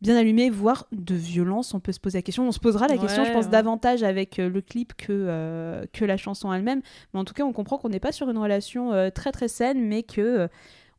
bien 0.00 0.16
allumée, 0.16 0.50
voire 0.50 0.86
de 0.92 1.14
violence. 1.14 1.74
On 1.74 1.80
peut 1.80 1.92
se 1.92 2.00
poser 2.00 2.18
la 2.18 2.22
question. 2.22 2.46
On 2.46 2.52
se 2.52 2.60
posera 2.60 2.86
la 2.88 2.94
Ouais, 2.94 3.00
question, 3.00 3.24
je 3.24 3.32
pense, 3.32 3.46
ouais. 3.46 3.50
davantage 3.50 4.02
avec 4.02 4.38
euh, 4.38 4.48
le 4.48 4.60
clip 4.60 4.94
que, 4.96 5.06
euh, 5.10 5.84
que 5.92 6.04
la 6.04 6.16
chanson 6.16 6.52
elle-même. 6.52 6.82
Mais 7.12 7.20
en 7.20 7.24
tout 7.24 7.34
cas, 7.34 7.44
on 7.44 7.52
comprend 7.52 7.78
qu'on 7.78 7.88
n'est 7.88 8.00
pas 8.00 8.12
sur 8.12 8.28
une 8.30 8.38
relation 8.38 8.92
euh, 8.92 9.10
très 9.10 9.32
très 9.32 9.48
saine, 9.48 9.80
mais 9.86 10.02
que. 10.02 10.20
euh, 10.20 10.48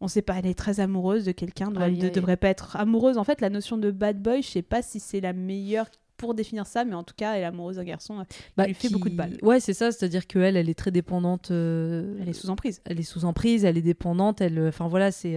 on 0.02 0.08
sait 0.08 0.22
pas, 0.22 0.36
elle 0.40 0.46
est 0.46 0.58
très 0.58 0.80
amoureuse 0.80 1.26
de 1.26 1.34
quelqu'un, 1.34 1.74
elle 1.82 1.98
ne 1.98 2.08
devrait 2.08 2.38
pas 2.38 2.48
être 2.48 2.78
amoureuse. 2.78 3.18
En 3.18 3.26
fait, 3.26 3.42
la 3.42 3.50
notion 3.50 3.78
de 3.78 3.92
bad 3.92 4.22
boy, 4.22 4.42
je 4.42 4.48
sais 4.48 4.62
pas 4.62 4.82
si 4.82 4.98
c'est 5.02 5.20
la 5.20 5.34
meilleure 5.34 5.88
pour 6.16 6.34
définir 6.36 6.66
ça, 6.68 6.86
mais 6.86 6.96
en 6.96 7.04
tout 7.04 7.14
cas, 7.18 7.34
elle 7.34 7.42
est 7.42 7.46
amoureuse 7.46 7.76
d'un 7.76 7.84
garçon 7.84 8.20
euh, 8.20 8.24
qui 8.30 8.38
Bah, 8.56 8.66
lui 8.66 8.74
fait 8.76 8.88
qui- 8.88 8.94
beaucoup 8.94 9.10
de 9.10 9.16
balles. 9.18 9.36
Ouais, 9.42 9.60
c'est 9.60 9.74
ça, 9.74 9.92
c'est-à-dire 9.92 10.26
qu'elle, 10.26 10.56
elle 10.56 10.70
est 10.70 10.74
très 10.78 10.92
dépendante. 10.92 11.52
Elle 11.52 12.24
est 12.30 12.32
sous 12.32 12.50
emprise. 12.50 12.82
elle 12.86 12.98
est 12.98 13.04
sous 13.04 13.26
emprise, 13.26 13.66
elle 13.66 13.78
est 13.78 13.82
dépendante, 13.82 14.40
elle, 14.40 14.68
enfin 14.70 14.88
voilà, 14.88 15.12
c'est 15.12 15.36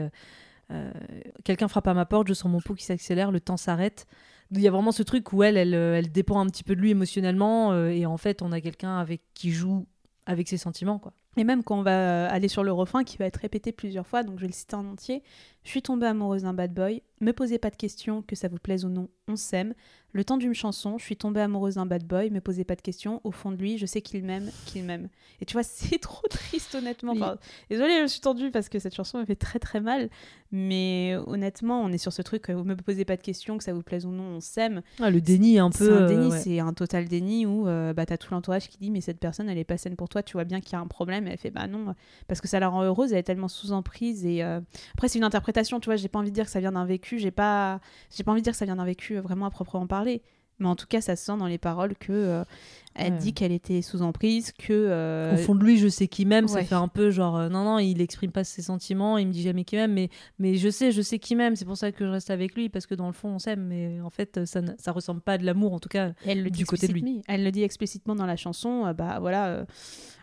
quelqu'un 1.44 1.68
frappe 1.68 1.88
à 1.88 1.94
ma 1.94 2.06
porte, 2.06 2.28
je 2.28 2.34
sens 2.34 2.50
mon 2.50 2.60
pouls 2.60 2.74
qui 2.74 2.84
s'accélère, 2.84 3.30
le 3.30 3.40
temps 3.40 3.56
s'arrête. 3.56 4.06
Il 4.50 4.60
y 4.60 4.68
a 4.68 4.70
vraiment 4.70 4.92
ce 4.92 5.02
truc 5.02 5.32
où 5.32 5.42
elle, 5.42 5.56
elle, 5.56 5.74
euh, 5.74 5.98
elle 5.98 6.12
dépend 6.12 6.38
un 6.38 6.46
petit 6.46 6.62
peu 6.62 6.76
de 6.76 6.80
lui 6.80 6.90
émotionnellement, 6.90 7.72
euh, 7.72 7.88
et 7.88 8.04
en 8.04 8.18
fait, 8.18 8.42
on 8.42 8.52
a 8.52 8.60
quelqu'un 8.60 8.98
avec 8.98 9.22
qui 9.34 9.50
joue 9.50 9.86
avec 10.26 10.48
ses 10.48 10.58
sentiments, 10.58 10.98
quoi. 10.98 11.14
Et 11.38 11.44
même 11.44 11.64
quand 11.64 11.78
on 11.78 11.82
va 11.82 12.26
euh, 12.26 12.28
aller 12.30 12.48
sur 12.48 12.62
le 12.62 12.72
refrain 12.72 13.04
qui 13.04 13.16
va 13.16 13.24
être 13.24 13.38
répété 13.38 13.72
plusieurs 13.72 14.06
fois, 14.06 14.22
donc 14.22 14.36
je 14.36 14.42
vais 14.42 14.48
le 14.48 14.52
citer 14.52 14.76
en 14.76 14.84
entier. 14.84 15.22
Je 15.64 15.70
suis 15.70 15.80
tombée 15.80 16.06
amoureuse 16.06 16.42
d'un 16.42 16.52
bad 16.52 16.74
boy, 16.74 17.02
Me 17.22 17.32
posez 17.32 17.58
pas 17.58 17.70
de 17.70 17.76
questions, 17.76 18.22
que 18.22 18.36
ça 18.36 18.48
vous 18.48 18.58
plaise 18.58 18.84
ou 18.84 18.88
non, 18.88 19.08
on 19.28 19.36
s'aime. 19.36 19.74
Le 20.14 20.24
temps 20.24 20.36
d'une 20.36 20.52
chanson, 20.52 20.98
je 20.98 21.04
suis 21.04 21.16
tombée 21.16 21.40
amoureuse 21.40 21.76
d'un 21.76 21.86
bad 21.86 22.04
boy, 22.04 22.30
me 22.30 22.40
posez 22.40 22.64
pas 22.64 22.74
de 22.76 22.82
questions. 22.82 23.22
Au 23.24 23.30
fond 23.30 23.50
de 23.50 23.56
lui, 23.56 23.78
je 23.78 23.86
sais 23.86 24.02
qu'il 24.02 24.22
m'aime, 24.24 24.50
qu'il 24.66 24.84
m'aime. 24.84 25.08
Et 25.40 25.46
tu 25.46 25.54
vois, 25.54 25.62
c'est 25.62 25.98
trop 25.98 26.26
triste, 26.28 26.74
honnêtement. 26.74 27.12
Enfin, 27.12 27.38
désolée, 27.70 27.96
je 27.96 28.02
me 28.02 28.06
suis 28.08 28.20
tendue 28.20 28.50
parce 28.50 28.68
que 28.68 28.78
cette 28.78 28.94
chanson 28.94 29.18
me 29.18 29.24
fait 29.24 29.36
très 29.36 29.58
très 29.58 29.80
mal. 29.80 30.10
Mais 30.50 31.16
honnêtement, 31.28 31.80
on 31.80 31.90
est 31.92 31.98
sur 31.98 32.12
ce 32.12 32.20
truc, 32.20 32.50
vous 32.50 32.64
me 32.64 32.76
posez 32.76 33.06
pas 33.06 33.16
de 33.16 33.22
questions, 33.22 33.56
que 33.56 33.64
ça 33.64 33.72
vous 33.72 33.82
plaise 33.82 34.04
ou 34.04 34.10
non, 34.10 34.24
on 34.36 34.40
s'aime. 34.40 34.82
Ah, 35.00 35.08
le 35.10 35.22
déni, 35.22 35.58
un 35.58 35.70
C'est 35.70 35.86
peu. 35.86 36.02
un 36.02 36.06
déni, 36.06 36.26
euh, 36.26 36.28
ouais. 36.28 36.38
c'est 36.40 36.58
un 36.58 36.74
total 36.74 37.08
déni 37.08 37.46
où 37.46 37.66
euh, 37.66 37.94
bah, 37.94 38.04
t'as 38.04 38.18
tout 38.18 38.34
l'entourage 38.34 38.68
qui 38.68 38.76
dit 38.76 38.90
mais 38.90 39.00
cette 39.00 39.18
personne 39.18 39.48
elle 39.48 39.56
est 39.56 39.64
pas 39.64 39.78
saine 39.78 39.96
pour 39.96 40.10
toi, 40.10 40.22
tu 40.22 40.34
vois 40.34 40.44
bien 40.44 40.60
qu'il 40.60 40.74
y 40.74 40.76
a 40.76 40.80
un 40.80 40.86
problème. 40.86 41.26
Et 41.26 41.30
elle 41.30 41.38
fait 41.38 41.50
bah 41.50 41.66
non, 41.68 41.94
parce 42.28 42.42
que 42.42 42.48
ça 42.48 42.60
la 42.60 42.68
rend 42.68 42.82
heureuse, 42.82 43.12
elle 43.12 43.18
est 43.18 43.22
tellement 43.22 43.48
sous 43.48 43.72
emprise. 43.72 44.26
Et 44.26 44.42
euh, 44.44 44.60
après, 44.92 45.08
c'est 45.08 45.18
une 45.18 45.24
interprétation, 45.24 45.80
tu 45.80 45.86
vois, 45.86 45.96
j'ai 45.96 46.08
pas 46.08 46.18
envie 46.18 46.30
de 46.30 46.34
dire 46.34 46.44
que 46.44 46.50
ça 46.50 46.60
vient 46.60 46.72
d'un 46.72 46.84
vécu, 46.84 47.11
j'ai 47.18 47.30
pas, 47.30 47.80
j'ai 48.14 48.24
pas 48.24 48.32
envie 48.32 48.40
de 48.40 48.44
dire 48.44 48.52
que 48.52 48.58
ça 48.58 48.64
vient 48.64 48.76
d'un 48.76 48.84
vécu 48.84 49.16
vraiment 49.18 49.46
à 49.46 49.50
proprement 49.50 49.86
parler. 49.86 50.22
Mais 50.58 50.68
en 50.68 50.76
tout 50.76 50.86
cas, 50.86 51.00
ça 51.00 51.16
se 51.16 51.24
sent 51.24 51.36
dans 51.38 51.46
les 51.46 51.58
paroles 51.58 51.96
que 51.96 52.12
euh, 52.12 52.44
elle 52.94 53.12
Ouais. 53.14 53.18
dit 53.18 53.32
qu'elle 53.34 53.52
était 53.52 53.82
sous 53.82 54.02
emprise, 54.02 54.52
que. 54.52 54.72
euh, 54.72 55.34
Au 55.34 55.36
fond 55.38 55.54
de 55.54 55.64
lui, 55.64 55.78
je 55.78 55.88
sais 55.88 56.08
qui 56.08 56.24
m'aime. 56.26 56.48
Ça 56.48 56.62
fait 56.64 56.74
un 56.74 56.88
peu 56.88 57.10
genre, 57.10 57.36
euh, 57.36 57.48
non, 57.48 57.64
non, 57.64 57.78
il 57.78 58.00
exprime 58.00 58.30
pas 58.32 58.44
ses 58.44 58.62
sentiments, 58.62 59.18
il 59.18 59.26
me 59.28 59.32
dit 59.32 59.42
jamais 59.42 59.64
qu'il 59.64 59.78
m'aime, 59.78 59.92
mais, 59.92 60.08
mais 60.38 60.54
je 60.54 60.68
sais, 60.68 60.92
je 60.92 61.02
sais 61.02 61.18
qui 61.18 61.34
m'aime. 61.36 61.56
C'est 61.56 61.64
pour 61.64 61.76
ça 61.76 61.92
que 61.92 62.04
je 62.04 62.10
reste 62.10 62.30
avec 62.30 62.54
lui, 62.54 62.68
parce 62.68 62.86
que 62.86 62.94
dans 62.94 63.06
le 63.06 63.12
fond, 63.12 63.28
on 63.30 63.38
s'aime. 63.38 63.64
Mais 63.66 64.00
en 64.00 64.10
fait, 64.10 64.44
ça, 64.44 64.60
ne- 64.60 64.72
ça 64.78 64.92
ressemble 64.92 65.20
pas 65.20 65.32
à 65.34 65.38
de 65.38 65.44
l'amour, 65.46 65.72
en 65.72 65.78
tout 65.80 65.88
cas, 65.88 66.12
elle 66.26 66.42
le 66.42 66.50
dit 66.50 66.60
du 66.60 66.66
côté 66.66 66.86
de 66.88 66.92
lui. 66.92 67.22
Elle 67.28 67.44
le 67.44 67.50
dit 67.50 67.62
explicitement 67.62 68.14
dans 68.14 68.26
la 68.26 68.36
chanson. 68.36 68.84
euh, 68.86 68.92
bah 68.92 69.18
voilà, 69.20 69.64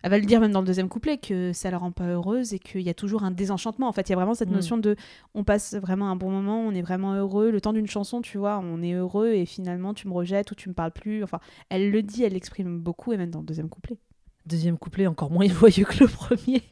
elle 0.04 0.12
va 0.12 0.18
le 0.20 0.26
dire 0.26 0.40
même 0.40 0.52
dans 0.52 0.62
le 0.62 0.68
deuxième 0.68 0.90
couplet 0.90 1.18
que 1.18 1.52
ça 1.54 1.70
la 1.72 1.78
rend 1.78 1.92
pas 1.92 2.08
heureuse 2.08 2.54
et 2.54 2.60
qu'il 2.60 2.82
y 2.82 2.90
a 2.90 2.94
toujours 2.94 3.24
un 3.24 3.32
désenchantement. 3.32 3.88
En 3.88 3.92
fait, 3.92 4.08
il 4.08 4.12
y 4.12 4.14
a 4.14 4.16
vraiment 4.16 4.34
cette 4.34 4.50
Mm. 4.50 4.54
notion 4.54 4.78
de, 4.78 4.96
on 5.34 5.44
passe 5.44 5.74
vraiment 5.76 6.10
un 6.10 6.16
bon 6.16 6.30
moment, 6.30 6.60
on 6.62 6.72
est 6.74 6.82
vraiment 6.82 7.14
heureux. 7.16 7.52
Le 7.52 7.60
temps 7.62 7.74
d'une 7.74 7.88
chanson, 7.88 8.22
tu 8.22 8.38
vois, 8.38 8.60
on 8.64 8.82
est 8.82 8.94
heureux 8.94 9.30
et 9.34 9.46
finalement 9.46 9.94
tu 9.94 10.08
me 10.08 10.14
rejettes 10.14 10.52
ou 10.52 10.56
tu 10.56 10.70
me 10.70 10.74
parles 10.74 10.92
plus. 10.92 11.24
Enfin, 11.24 11.40
elle 11.70 11.92
le 11.92 12.02
dit, 12.02 12.24
elle 12.24 12.34
l'exprime 12.34 12.59
beaucoup 12.64 13.14
et 13.14 13.18
même 13.18 13.30
dans 13.30 13.40
le 13.40 13.46
deuxième 13.46 13.70
couplet. 13.70 13.98
Deuxième 14.46 14.78
couplet 14.78 15.06
encore 15.06 15.32
moins 15.32 15.48
joyeux 15.48 15.86
que 15.86 16.04
le 16.04 16.08
premier, 16.08 16.64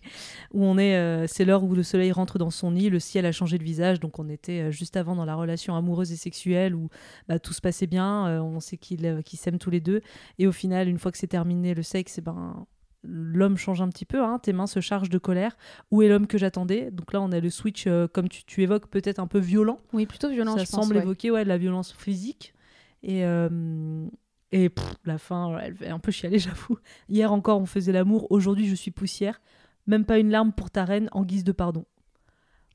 où 0.53 0.63
on 0.63 0.77
est, 0.77 0.96
euh, 0.96 1.27
c'est 1.27 1.46
l'heure 1.46 1.63
où 1.63 1.75
le 1.75 1.84
soleil 1.84 2.12
rentre 2.12 2.38
dans 2.38 2.50
son 2.50 2.72
nid, 2.72 2.89
le 2.89 3.00
ciel 3.00 3.25
a 3.25 3.32
changé 3.32 3.58
de 3.58 3.63
visage, 3.63 4.00
donc 4.00 4.20
on 4.20 4.29
était 4.29 4.62
euh, 4.62 4.72
juste 4.72 4.98
avant 4.98 5.15
dans 5.15 5.25
la 5.25 5.36
relation 5.36 5.75
amoureuse 5.75 6.12
et 6.12 6.15
sexuelle 6.15 6.74
où 6.74 6.89
bah, 7.27 7.39
tout 7.39 7.53
se 7.53 7.62
passait 7.62 7.88
bien, 7.88 8.27
euh, 8.27 8.39
on 8.39 8.60
sait 8.60 8.77
qu'ils 8.77 9.22
s'aiment 9.34 9.60
tous 9.60 9.70
les 9.70 9.82
deux, 9.82 10.01
et 10.39 10.48
au 10.48 10.51
final, 10.51 10.88
une 10.88 10.98
fois 10.98 11.12
que 11.12 11.17
c'est 11.17 11.27
terminé 11.27 11.74
le 11.74 11.84
sexe, 11.84 12.17
eh 12.17 12.22
ben 12.22 12.65
l'homme 13.03 13.58
change 13.58 13.82
un 13.82 13.89
petit 13.89 14.06
peu, 14.06 14.24
hein, 14.24 14.39
tes 14.39 14.53
mains 14.53 14.67
se 14.67 14.79
chargent 14.79 15.10
de 15.10 15.17
colère. 15.17 15.58
Où 15.91 16.01
est 16.01 16.10
l'homme 16.10 16.27
que 16.27 16.38
j'attendais? 16.38 16.91
Donc 16.91 17.13
là, 17.13 17.22
on 17.22 17.32
a 17.32 17.39
le 17.39 17.50
switch, 17.50 17.86
euh, 17.88 18.08
comme 18.08 18.29
tu, 18.29 18.44
tu 18.46 18.62
évoques, 18.63 18.88
peut-être 18.88 19.20
un 19.20 19.27
peu 19.27 19.39
violent. 19.39 19.79
Oui, 19.94 20.06
plutôt 20.06 20.29
violent, 20.29 20.58
Ça 20.58 20.63
je 20.63 20.70
pense, 20.70 20.82
semble 20.82 20.96
ouais. 20.96 21.01
évoquer 21.01 21.32
ouais, 21.32 21.44
de 21.44 21.50
la 21.50 21.58
violence 21.58 21.94
physique. 21.94 22.53
Et, 23.03 23.24
euh, 23.24 24.08
et 24.51 24.72
la 25.06 25.18
fin, 25.18 25.58
elle 25.60 25.75
fait 25.75 25.89
un 25.89 26.00
peu 26.00 26.12
chialer, 26.12 26.39
j'avoue. 26.39 26.77
Hier 27.10 27.32
encore, 27.32 27.60
on 27.60 27.66
faisait 27.66 27.92
l'amour. 27.92 28.27
Aujourd'hui, 28.32 28.68
je 28.68 28.75
suis 28.75 28.92
poussière. 28.92 29.42
Même 29.88 30.06
pas 30.06 30.18
une 30.20 30.30
larme 30.32 30.51
pour 30.51 30.70
ta 30.70 30.86
reine 30.86 31.10
en 31.12 31.24
guise 31.24 31.44
de 31.44 31.51
pardon. 31.51 31.86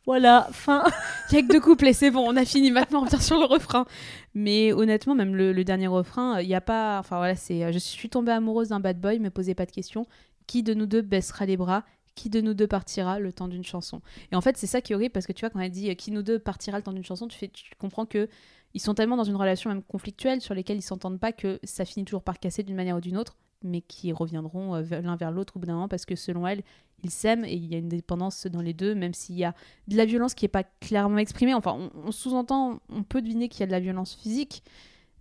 Voilà, 0.04 0.48
fin. 0.52 0.84
Il 1.30 1.38
a 1.38 1.42
que 1.42 1.48
deux 1.52 1.60
couplets, 1.60 1.92
c'est 1.92 2.10
bon, 2.10 2.24
on 2.26 2.36
a 2.36 2.44
fini. 2.44 2.70
Maintenant, 2.70 3.02
on 3.02 3.04
revient 3.04 3.22
sur 3.22 3.38
le 3.38 3.44
refrain. 3.44 3.86
Mais 4.34 4.72
honnêtement, 4.72 5.14
même 5.14 5.36
le, 5.36 5.64
dernier 5.64 5.86
refrain, 5.86 6.40
il 6.40 6.48
n'y 6.48 6.54
a 6.54 6.60
pas. 6.60 6.98
Enfin 6.98 7.18
voilà, 7.18 7.36
c'est. 7.36 7.62
euh, 7.64 7.72
Je 7.72 7.78
suis 7.78 8.08
tombée 8.08 8.32
amoureuse 8.32 8.68
d'un 8.70 8.80
bad 8.80 9.00
boy, 9.00 9.18
me 9.18 9.30
posez 9.30 9.54
pas 9.54 9.66
de 9.66 9.70
questions. 9.70 10.06
Qui 10.46 10.62
de 10.62 10.74
nous 10.74 10.86
deux 10.86 11.02
baissera 11.02 11.46
les 11.46 11.56
bras? 11.56 11.84
Qui 12.14 12.28
de 12.28 12.40
nous 12.40 12.52
deux 12.52 12.66
partira 12.66 13.20
le 13.20 13.32
temps 13.32 13.48
d'une 13.48 13.64
chanson? 13.64 14.02
Et 14.32 14.36
en 14.36 14.40
fait, 14.40 14.56
c'est 14.58 14.66
ça 14.66 14.80
qui 14.80 14.92
est 14.92 14.96
horrible 14.96 15.12
parce 15.12 15.26
que 15.26 15.32
tu 15.32 15.40
vois, 15.42 15.50
quand 15.50 15.60
elle 15.60 15.70
dit 15.70 15.88
euh, 15.90 15.94
qui 15.94 16.10
nous 16.10 16.22
deux 16.22 16.38
partira 16.38 16.78
le 16.78 16.82
temps 16.82 16.92
d'une 16.92 17.04
chanson, 17.04 17.28
tu 17.28 17.48
comprends 17.78 18.04
que 18.04 18.28
ils 18.74 18.80
sont 18.80 18.94
tellement 18.94 19.16
dans 19.16 19.24
une 19.24 19.36
relation 19.36 19.70
même 19.70 19.82
conflictuelle 19.82 20.40
sur 20.40 20.54
lesquelles 20.54 20.78
ils 20.78 20.82
s'entendent 20.82 21.20
pas 21.20 21.32
que 21.32 21.58
ça 21.62 21.84
finit 21.84 22.04
toujours 22.04 22.22
par 22.22 22.38
casser 22.38 22.62
d'une 22.62 22.76
manière 22.76 22.96
ou 22.96 23.00
d'une 23.00 23.16
autre, 23.16 23.36
mais 23.62 23.80
qui 23.80 24.12
reviendront 24.12 24.74
euh, 24.74 25.00
l'un 25.02 25.16
vers 25.16 25.30
l'autre 25.30 25.56
au 25.56 25.60
bout 25.60 25.66
d'un 25.66 25.74
moment 25.74 25.88
parce 25.88 26.04
que 26.04 26.16
selon 26.16 26.46
elle, 26.46 26.62
ils 27.02 27.10
s'aiment 27.10 27.44
et 27.44 27.54
il 27.54 27.66
y 27.66 27.74
a 27.74 27.78
une 27.78 27.88
dépendance 27.88 28.46
dans 28.46 28.60
les 28.60 28.74
deux, 28.74 28.94
même 28.94 29.14
s'il 29.14 29.36
y 29.36 29.44
a 29.44 29.54
de 29.88 29.96
la 29.96 30.04
violence 30.04 30.34
qui 30.34 30.44
est 30.44 30.48
pas 30.48 30.64
clairement 30.80 31.18
exprimée. 31.18 31.54
Enfin, 31.54 31.90
on 31.94 32.12
sous-entend, 32.12 32.80
on 32.88 33.02
peut 33.02 33.22
deviner 33.22 33.48
qu'il 33.48 33.60
y 33.60 33.62
a 33.64 33.66
de 33.66 33.72
la 33.72 33.80
violence 33.80 34.14
physique. 34.14 34.62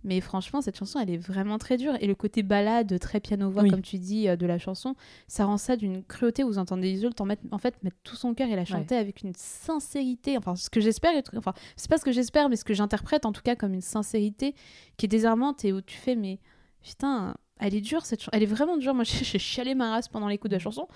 Mais 0.04 0.20
franchement, 0.20 0.60
cette 0.60 0.76
chanson, 0.76 0.98
elle 0.98 1.10
est 1.10 1.16
vraiment 1.16 1.58
très 1.58 1.76
dure. 1.76 1.94
Et 2.00 2.06
le 2.06 2.14
côté 2.14 2.42
balade, 2.42 2.98
très 2.98 3.20
piano-voix, 3.20 3.62
Oui. 3.62 3.70
comme 3.70 3.82
tu 3.82 3.98
dis, 3.98 4.28
euh, 4.28 4.34
de 4.36 4.46
la 4.46 4.58
chanson, 4.58 4.94
ça 5.28 5.44
rend 5.44 5.58
ça 5.58 5.76
d'une 5.76 6.02
cruauté. 6.02 6.42
Vous 6.42 6.58
entendez 6.58 6.90
Isolde 6.90 7.14
en, 7.20 7.24
mettre- 7.24 7.42
en 7.52 7.58
fait 7.58 7.80
mettre 7.84 7.96
tout 8.02 8.16
son 8.16 8.34
cœur 8.34 8.48
et 8.48 8.56
la 8.56 8.64
chanter 8.64 8.96
avec 8.96 9.22
une 9.22 9.32
sincérité. 9.36 10.36
Enfin, 10.36 10.56
ce 10.56 10.70
que 10.70 10.80
j'espère, 10.80 11.12
enfin, 11.36 11.52
c'est 11.76 11.88
pas 11.90 11.98
ce 11.98 12.04
que 12.04 12.12
j'espère, 12.12 12.48
mais 12.48 12.56
ce 12.56 12.64
que 12.64 12.74
j'interprète 12.74 13.26
en 13.26 13.32
tout 13.32 13.42
cas 13.42 13.54
comme 13.56 13.74
une 13.74 13.80
sincérité 13.80 14.54
qui 14.96 15.06
est 15.06 15.08
désarmante 15.08 15.64
et 15.64 15.72
où 15.72 15.80
tu 15.80 15.96
fais, 15.96 16.16
mais 16.16 16.40
putain, 16.82 17.34
elle 17.60 17.74
est 17.74 17.80
dure 17.80 18.04
cette 18.04 18.20
chanson. 18.20 18.30
Elle 18.32 18.42
est 18.42 18.46
vraiment 18.46 18.76
dure. 18.76 18.94
Moi, 18.94 19.04
j'ai 19.22 19.38
chialé 19.38 19.74
ma 19.74 19.90
race 19.90 20.08
pendant 20.08 20.28
l'écoute 20.28 20.50
de 20.50 20.56
la 20.56 20.60
chanson. 20.60 20.88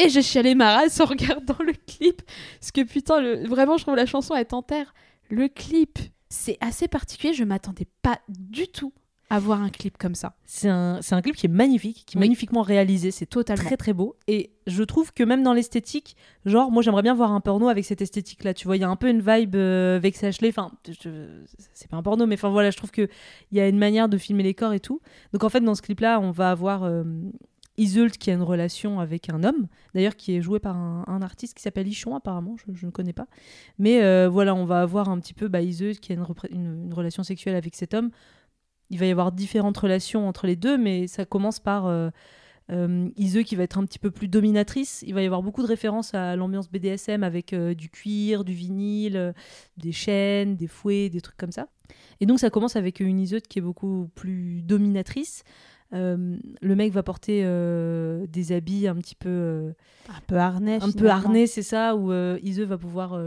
Et 0.00 0.08
j'ai 0.08 0.22
chialé 0.22 0.54
ma 0.54 0.74
race 0.76 1.00
en 1.00 1.04
regardant 1.06 1.56
le 1.64 1.72
clip. 1.72 2.22
Parce 2.60 2.72
que 2.72 2.82
putain, 2.82 3.20
le... 3.20 3.46
vraiment, 3.46 3.76
je 3.76 3.82
trouve 3.84 3.96
la 3.96 4.06
chanson, 4.06 4.34
elle 4.34 4.46
t'enterre. 4.46 4.94
Le 5.30 5.48
clip, 5.48 5.98
c'est 6.28 6.58
assez 6.60 6.88
particulier. 6.88 7.32
Je 7.32 7.44
m'attendais 7.44 7.86
pas 8.02 8.20
du 8.28 8.68
tout 8.68 8.92
à 9.30 9.38
voir 9.38 9.60
un 9.60 9.68
clip 9.68 9.98
comme 9.98 10.14
ça. 10.14 10.34
C'est 10.46 10.68
un, 10.70 11.00
clip 11.22 11.36
qui 11.36 11.46
est 11.46 11.50
magnifique, 11.50 12.04
qui 12.06 12.16
est 12.16 12.18
Oui. 12.18 12.24
magnifiquement 12.26 12.62
réalisé. 12.62 13.10
C'est 13.10 13.26
Totalement. 13.26 13.62
très 13.62 13.76
très 13.76 13.92
beau. 13.92 14.16
Et 14.26 14.52
je 14.66 14.82
trouve 14.82 15.12
que 15.12 15.22
même 15.22 15.42
dans 15.42 15.52
l'esthétique, 15.52 16.16
genre, 16.46 16.70
moi 16.70 16.82
j'aimerais 16.82 17.02
bien 17.02 17.14
voir 17.14 17.32
un 17.32 17.40
porno 17.40 17.68
avec 17.68 17.84
cette 17.84 18.00
esthétique-là. 18.00 18.54
Tu 18.54 18.66
vois, 18.66 18.76
il 18.76 18.80
y 18.80 18.84
a 18.84 18.88
un 18.88 18.96
peu 18.96 19.10
une 19.10 19.20
vibe 19.20 19.54
euh, 19.54 19.98
Vex 20.02 20.24
Ashley. 20.24 20.48
Enfin, 20.48 20.70
c'est 21.74 21.90
pas 21.90 21.98
un 21.98 22.02
porno, 22.02 22.26
mais 22.26 22.36
enfin 22.36 22.48
voilà, 22.48 22.70
je 22.70 22.78
trouve 22.78 22.90
qu'il 22.90 23.08
y 23.52 23.60
a 23.60 23.68
une 23.68 23.78
manière 23.78 24.08
de 24.08 24.16
filmer 24.16 24.42
les 24.42 24.54
corps 24.54 24.72
et 24.72 24.80
tout. 24.80 25.00
Donc 25.34 25.44
en 25.44 25.50
fait, 25.50 25.60
dans 25.60 25.74
ce 25.74 25.82
clip-là, 25.82 26.20
on 26.20 26.30
va 26.30 26.50
avoir 26.50 26.84
euh, 26.84 27.04
Iseult 27.78 28.10
qui 28.18 28.30
a 28.30 28.34
une 28.34 28.42
relation 28.42 29.00
avec 29.00 29.30
un 29.30 29.42
homme, 29.44 29.68
d'ailleurs 29.94 30.16
qui 30.16 30.36
est 30.36 30.42
joué 30.42 30.58
par 30.58 30.76
un, 30.76 31.22
artiste 31.22 31.56
qui 31.56 31.62
s'appelle 31.62 31.88
Ichon, 31.88 32.14
apparemment, 32.14 32.56
je, 32.72 32.86
ne 32.86 32.90
connais 32.90 33.12
pas. 33.12 33.26
Mais 33.78 34.02
euh, 34.02 34.28
voilà, 34.28 34.54
on 34.54 34.64
va 34.64 34.82
avoir 34.82 35.08
un 35.08 35.18
petit 35.18 35.34
peu 35.34 35.48
bah, 35.48 35.62
Iseult 35.62 35.94
qui 36.00 36.12
a 36.12 36.16
une, 36.50 36.92
relation 36.92 37.22
sexuelle 37.22 37.56
avec 37.56 37.74
cet 37.74 37.94
homme. 37.94 38.10
Il 38.90 38.98
va 38.98 39.06
y 39.06 39.10
avoir 39.10 39.32
différentes 39.32 39.78
relations 39.78 40.28
entre 40.28 40.46
les 40.46 40.56
deux, 40.56 40.78
mais 40.78 41.06
ça 41.06 41.24
commence 41.24 41.60
par 41.60 41.86
euh, 41.86 42.10
euh, 42.70 43.08
Ise 43.16 43.42
qui 43.44 43.56
va 43.56 43.62
être 43.62 43.78
un 43.78 43.84
petit 43.84 43.98
peu 43.98 44.10
plus 44.10 44.28
dominatrice. 44.28 45.02
Il 45.06 45.14
va 45.14 45.22
y 45.22 45.26
avoir 45.26 45.42
beaucoup 45.42 45.62
de 45.62 45.66
références 45.66 46.14
à 46.14 46.36
l'ambiance 46.36 46.70
BDSM 46.70 47.22
avec 47.22 47.52
euh, 47.52 47.74
du 47.74 47.88
cuir, 47.88 48.44
du 48.44 48.52
vinyle, 48.52 49.34
des 49.76 49.92
chaînes, 49.92 50.56
des 50.56 50.66
fouets, 50.66 51.08
des 51.08 51.20
trucs 51.20 51.36
comme 51.36 51.52
ça. 51.52 51.68
Et 52.20 52.26
donc 52.26 52.38
ça 52.38 52.50
commence 52.50 52.76
avec 52.76 53.00
une 53.00 53.20
Iseut 53.20 53.40
qui 53.40 53.58
est 53.58 53.62
beaucoup 53.62 54.10
plus 54.14 54.62
dominatrice. 54.62 55.44
Euh, 55.94 56.36
le 56.60 56.76
mec 56.76 56.92
va 56.92 57.02
porter 57.02 57.42
euh, 57.44 58.26
des 58.26 58.52
habits 58.52 58.88
un 58.88 58.96
petit 58.96 59.14
peu 59.14 59.28
euh, 59.28 59.72
Un 60.08 60.20
peu 60.26 60.36
harnais. 60.36 60.82
un 60.82 60.92
peu 60.92 61.08
harnais, 61.08 61.46
c'est 61.46 61.62
ça, 61.62 61.96
où 61.96 62.12
Ise 62.42 62.60
va 62.60 62.78
pouvoir 62.78 63.18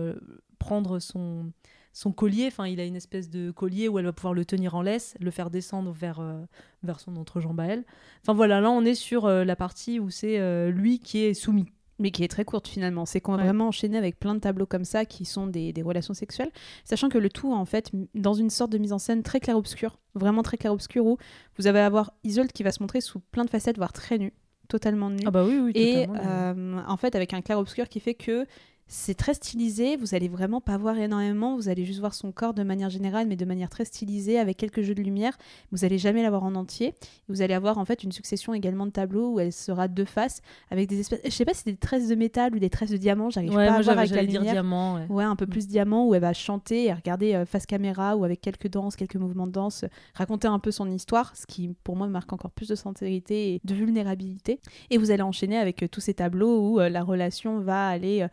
prendre 0.60 1.00
son, 1.00 1.52
son 1.94 2.12
collier, 2.12 2.48
enfin 2.48 2.68
il 2.68 2.80
a 2.80 2.86
une 2.86 2.96
espèce 2.96 3.30
de 3.30 3.52
collier 3.52 3.88
où 3.88 4.00
elle 4.00 4.06
va 4.06 4.14
pouvoir 4.14 4.34
le 4.34 4.46
tenir 4.46 4.76
en 4.76 4.82
laisse, 4.82 5.16
le 5.20 5.32
faire 5.32 5.50
descendre 5.50 5.92
vers, 5.92 6.20
euh, 6.20 6.42
vers 6.84 7.00
son 7.00 7.18
entrejambe 7.18 7.60
à 7.60 7.66
elle. 7.66 7.84
Enfin 8.22 8.34
voilà, 8.34 8.62
là 8.62 8.72
on 8.72 8.86
est 8.86 8.96
sur 8.96 9.26
euh, 9.26 9.44
la 9.44 9.56
partie 9.56 10.00
où 10.00 10.10
c'est 10.10 10.40
euh, 10.40 10.72
lui 10.72 11.00
qui 11.00 11.20
est 11.20 11.34
soumis. 11.34 11.68
Mais 12.02 12.12
qui 12.12 12.24
est 12.24 12.28
très 12.28 12.44
courte 12.44 12.68
finalement. 12.68 13.06
C'est 13.06 13.22
qu'on 13.22 13.32
va 13.34 13.38
Ouais. 13.38 13.44
vraiment 13.46 13.68
enchaîner 13.70 13.98
avec 13.98 14.20
plein 14.20 14.36
de 14.36 14.40
tableaux 14.40 14.66
comme 14.66 14.84
ça 14.86 15.06
qui 15.06 15.24
sont 15.26 15.48
des, 15.48 15.72
des 15.72 15.82
relations 15.82 16.14
sexuelles, 16.14 16.52
sachant 16.84 17.08
que 17.10 17.18
le 17.18 17.30
tout 17.30 17.54
en 17.54 17.64
fait 17.66 17.92
dans 18.16 18.34
une 18.34 18.50
sorte 18.50 18.72
de 18.72 18.78
mise 18.78 18.92
en 18.94 19.00
scène 19.00 19.24
très 19.24 19.40
clair-obscur, 19.40 19.98
vraiment 20.16 20.42
très 20.44 20.58
clair-obscur 20.58 21.06
où 21.06 21.18
vous 21.58 21.68
allez 21.68 21.80
avoir 21.80 22.12
Isolde 22.24 22.52
qui 22.52 22.64
va 22.64 22.72
se 22.72 22.82
montrer 22.84 23.00
sous 23.02 23.20
plein 23.20 23.46
de 23.46 23.50
facettes, 23.50 23.78
voire 23.78 23.94
très 23.94 24.18
nue, 24.18 24.34
totalement 24.68 25.10
nue. 25.10 25.24
Ah 25.26 25.32
bah 25.32 25.44
oui, 25.46 25.60
oui, 25.60 25.72
Et 25.76 26.06
totalement. 26.08 26.22
euh, 26.26 26.82
en 26.88 26.98
fait, 26.98 27.16
avec 27.16 27.34
un 27.34 27.42
clair-obscur 27.42 27.88
qui 27.90 28.00
fait 28.00 28.14
que 28.16 28.46
c'est 28.94 29.14
très 29.16 29.34
stylisé, 29.34 29.96
vous 29.96 30.16
allez 30.16 30.28
vraiment 30.28 30.60
pas 30.60 30.78
voir 30.78 30.98
énormément, 30.98 31.56
vous 31.56 31.70
allez 31.70 31.86
juste 31.86 32.02
voir 32.02 32.14
son 32.14 32.34
corps 32.34 32.54
de 32.54 32.62
manière 32.62 32.90
générale, 32.90 33.26
mais 33.26 33.38
de 33.38 33.46
manière 33.46 33.70
très 33.70 33.86
stylisée, 33.86 34.38
avec 34.38 34.58
quelques 34.58 34.82
jeux 34.82 34.94
de 34.94 35.02
lumière. 35.02 35.38
Vous 35.72 35.86
allez 35.86 35.98
jamais 35.98 36.22
la 36.22 36.30
voir 36.30 36.44
en 36.44 36.56
entier. 36.56 36.94
Vous 37.30 37.42
allez 37.42 37.54
avoir 37.54 37.78
en 37.78 37.86
fait 37.86 38.04
une 38.04 38.12
succession 38.12 38.54
également 38.54 38.86
de 38.86 38.92
tableaux 38.92 39.32
où 39.36 39.40
elle 39.40 39.54
sera 39.54 39.88
de 39.88 40.04
face, 40.04 40.42
avec 40.72 40.90
des 40.90 41.00
espèces. 41.00 41.22
Je 41.24 41.30
sais 41.30 41.46
pas 41.46 41.54
si 41.54 41.62
c'est 41.64 41.72
des 41.72 41.78
tresses 41.78 42.10
de 42.10 42.16
métal 42.16 42.54
ou 42.54 42.60
des 42.60 42.70
tresses 42.70 42.92
de 42.92 42.98
diamant, 42.98 43.30
j'arrive 43.30 43.52
Ouais, 43.52 43.66
pas 43.66 43.72
moi 43.72 43.80
à 43.80 43.82
voir 43.84 43.98
avec 44.00 44.12
la 44.12 44.26
dire 44.26 44.40
lumière. 44.42 44.56
diamant. 44.56 44.96
ouais. 44.96 45.06
Ouais, 45.08 45.24
un 45.24 45.38
peu 45.38 45.48
plus 45.48 45.68
diamant 45.68 46.06
où 46.06 46.14
elle 46.14 46.20
va 46.22 46.34
chanter 46.34 46.88
et 46.88 46.94
regarder 46.94 47.34
euh, 47.34 47.46
face 47.46 47.66
caméra 47.66 48.18
ou 48.18 48.26
avec 48.26 48.42
quelques 48.42 48.68
danses, 48.68 48.98
quelques 48.98 49.16
mouvements 49.16 49.48
de 49.48 49.54
danse, 49.54 49.86
raconter 50.16 50.50
un 50.50 50.60
peu 50.60 50.72
son 50.72 50.92
histoire, 50.92 51.34
ce 51.38 51.46
qui 51.48 51.70
pour 51.86 51.96
moi 51.96 52.08
marque 52.08 52.34
encore 52.34 52.52
plus 52.52 52.68
de 52.68 52.76
sincérité 52.76 53.54
et 53.54 53.62
de 53.64 53.74
vulnérabilité. 53.74 54.60
Et 54.90 54.98
vous 54.98 55.12
allez 55.12 55.22
enchaîner 55.24 55.56
avec 55.58 55.82
euh, 55.82 55.88
tous 55.88 56.02
ces 56.02 56.14
tableaux 56.14 56.60
où 56.74 56.82
euh, 56.82 56.90
la 56.90 57.04
relation 57.04 57.62
va 57.62 57.88
aller. 57.88 58.28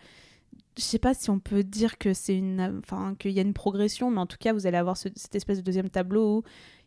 Je 0.78 0.82
sais 0.82 0.98
pas 0.98 1.12
si 1.14 1.28
on 1.30 1.40
peut 1.40 1.64
dire 1.64 1.98
que 1.98 2.14
c'est 2.14 2.36
une, 2.36 2.80
enfin 2.82 3.14
qu'il 3.18 3.32
y 3.32 3.38
a 3.38 3.42
une 3.42 3.52
progression, 3.54 4.10
mais 4.10 4.20
en 4.20 4.26
tout 4.26 4.36
cas 4.38 4.52
vous 4.52 4.66
allez 4.66 4.76
avoir 4.76 4.96
ce- 4.96 5.08
cette 5.16 5.34
espèce 5.34 5.58
de 5.58 5.62
deuxième 5.62 5.90
tableau 5.90 6.38
où 6.38 6.42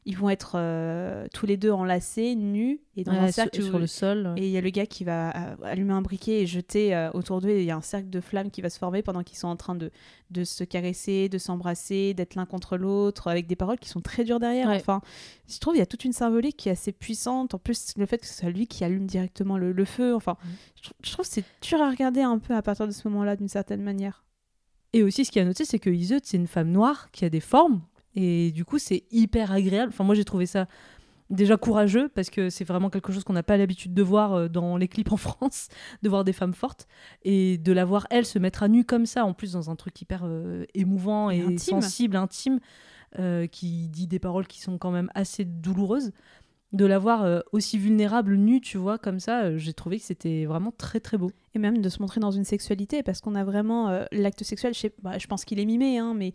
ils 0.06 0.18
vont 0.18 0.32
être 0.32 0.54
euh, 0.56 1.28
tous 1.32 1.46
les 1.46 1.58
deux 1.58 1.70
enlacés, 1.70 2.34
nus, 2.36 2.80
et 2.98 3.04
dans 3.04 3.12
Ouais, 3.12 3.20
un 3.20 3.32
cercle 3.32 3.62
sur 3.62 3.78
le 3.78 3.86
sol. 3.86 4.34
Et 4.36 4.46
il 4.48 4.52
y 4.52 4.58
a 4.58 4.62
le 4.62 4.70
gars 4.72 4.88
qui 4.88 5.04
va 5.04 5.30
euh, 5.30 5.56
allumer 5.64 5.94
un 5.94 6.02
briquet 6.02 6.42
et 6.42 6.48
jeter 6.48 6.96
euh, 6.96 7.12
autour 7.14 7.40
d'eux. 7.40 7.50
et 7.50 7.60
Il 7.60 7.66
y 7.66 7.72
a 7.72 7.76
un 7.76 7.82
cercle 7.82 8.10
de 8.10 8.20
flammes 8.20 8.50
qui 8.50 8.62
va 8.62 8.72
se 8.72 8.80
former 8.80 9.04
pendant 9.04 9.22
qu'ils 9.22 9.38
sont 9.38 9.48
en 9.48 9.56
train 9.56 9.76
de, 9.76 9.92
de 10.32 10.44
se 10.44 10.64
caresser, 10.64 11.30
de 11.30 11.38
s'embrasser, 11.38 12.16
d'être 12.16 12.34
l'un 12.34 12.48
contre 12.48 12.78
l'autre, 12.78 13.28
avec 13.28 13.46
des 13.46 13.56
paroles 13.56 13.78
qui 13.78 13.90
sont 13.90 14.02
très 14.02 14.24
dures 14.24 14.40
derrière. 14.40 14.70
Ouais. 14.70 14.78
Enfin, 14.78 15.02
je 15.48 15.60
trouve 15.60 15.76
il 15.76 15.80
y 15.80 15.84
a 15.84 15.86
toute 15.86 16.04
une 16.04 16.14
symbolique 16.14 16.58
qui 16.58 16.70
est 16.70 16.72
assez 16.72 16.92
puissante. 16.92 17.54
En 17.54 17.60
plus, 17.60 17.94
le 17.96 18.08
fait 18.08 18.18
que 18.18 18.26
ce 18.26 18.34
soit 18.34 18.50
lui 18.50 18.66
qui 18.66 18.84
allume 18.84 19.06
directement 19.06 19.60
le, 19.60 19.72
le 19.72 19.86
feu. 19.86 20.16
Enfin, 20.16 20.36
je, 20.78 20.82
trou- 20.84 20.94
je 21.04 21.12
trouve 21.12 21.26
que 21.28 21.32
c'est 21.32 21.46
dur 21.62 21.80
à 21.80 21.90
regarder 21.92 22.22
un 22.22 22.40
peu 22.40 22.56
à 22.56 22.64
partir 22.64 22.88
de 22.88 22.92
ce 22.92 23.08
moment-là, 23.08 23.36
d'une 23.36 23.50
certaine 23.50 23.84
manière. 23.84 24.24
Et 24.94 25.04
aussi, 25.04 25.24
ce 25.26 25.32
qui 25.32 25.40
a 25.40 25.46
noté, 25.46 25.64
c'est 25.64 25.80
que 25.80 25.90
Iseut, 25.92 26.20
c'est 26.24 26.36
une 26.38 26.48
femme 26.48 26.70
noire 26.72 27.12
qui 27.12 27.24
a 27.24 27.30
des 27.30 27.40
formes. 27.40 27.82
Et 28.16 28.52
du 28.52 28.66
coup, 28.66 28.78
c'est 28.80 29.04
hyper 29.12 29.52
agréable. 29.52 29.92
Enfin, 29.94 30.04
moi, 30.04 30.16
j'ai 30.16 30.26
trouvé 30.26 30.46
ça 30.46 30.68
déjà 31.30 31.56
courageux 31.56 32.10
parce 32.10 32.30
que 32.30 32.50
c'est 32.50 32.66
vraiment 32.66 32.90
quelque 32.90 33.14
chose 33.14 33.24
qu'on 33.24 33.32
n'a 33.32 33.44
pas 33.44 33.56
l'habitude 33.56 33.94
de 33.94 34.02
voir 34.04 34.34
euh, 34.34 34.48
dans 34.50 34.76
les 34.76 34.90
clips 34.90 35.12
en 35.14 35.18
France, 35.18 35.70
de 36.02 36.10
voir 36.10 36.24
des 36.26 36.34
femmes 36.34 36.54
fortes. 36.54 36.88
Et 37.24 37.58
de 37.58 37.72
la 37.72 37.86
voir, 37.86 38.06
elle, 38.10 38.26
se 38.26 38.38
mettre 38.40 38.64
à 38.64 38.68
nu 38.68 38.84
comme 38.84 39.06
ça, 39.06 39.26
en 39.26 39.34
plus, 39.34 39.54
dans 39.54 39.70
un 39.70 39.76
truc 39.76 40.00
hyper 40.02 40.24
euh, 40.26 40.66
émouvant 40.74 41.30
et, 41.30 41.38
Et 41.38 41.42
intime. 41.42 41.82
sensible, 41.82 42.18
intime, 42.18 42.60
euh, 43.20 43.48
qui 43.48 43.88
dit 43.88 44.08
des 44.08 44.20
paroles 44.20 44.48
qui 44.48 44.60
sont 44.62 44.78
quand 44.78 44.92
même 44.92 45.10
assez 45.16 45.46
douloureuses. 45.46 46.12
De 46.74 46.86
la 46.86 47.00
voir 47.00 47.24
euh, 47.24 47.42
aussi 47.52 47.78
vulnérable, 47.78 48.36
nue, 48.38 48.62
tu 48.62 48.78
vois, 48.78 48.98
comme 48.98 49.20
ça, 49.20 49.58
j'ai 49.58 49.74
trouvé 49.74 50.00
que 50.00 50.06
c'était 50.06 50.46
vraiment 50.46 50.72
très 50.72 51.02
très 51.02 51.18
beau. 51.18 51.30
Et 51.54 51.60
même 51.60 51.80
de 51.82 51.90
se 51.90 52.02
montrer 52.02 52.22
dans 52.22 52.32
une 52.32 52.46
sexualité, 52.46 53.04
parce 53.04 53.20
qu'on 53.20 53.36
a 53.36 53.44
vraiment 53.44 54.06
l'acte 54.14 54.42
sexuel, 54.44 54.74
je, 54.74 54.80
sais- 54.80 54.94
bah, 55.02 55.18
je 55.18 55.28
pense 55.28 55.44
qu'il 55.44 55.60
est 55.60 55.66
mimé, 55.66 55.98
hein, 55.98 56.14
mais 56.16 56.32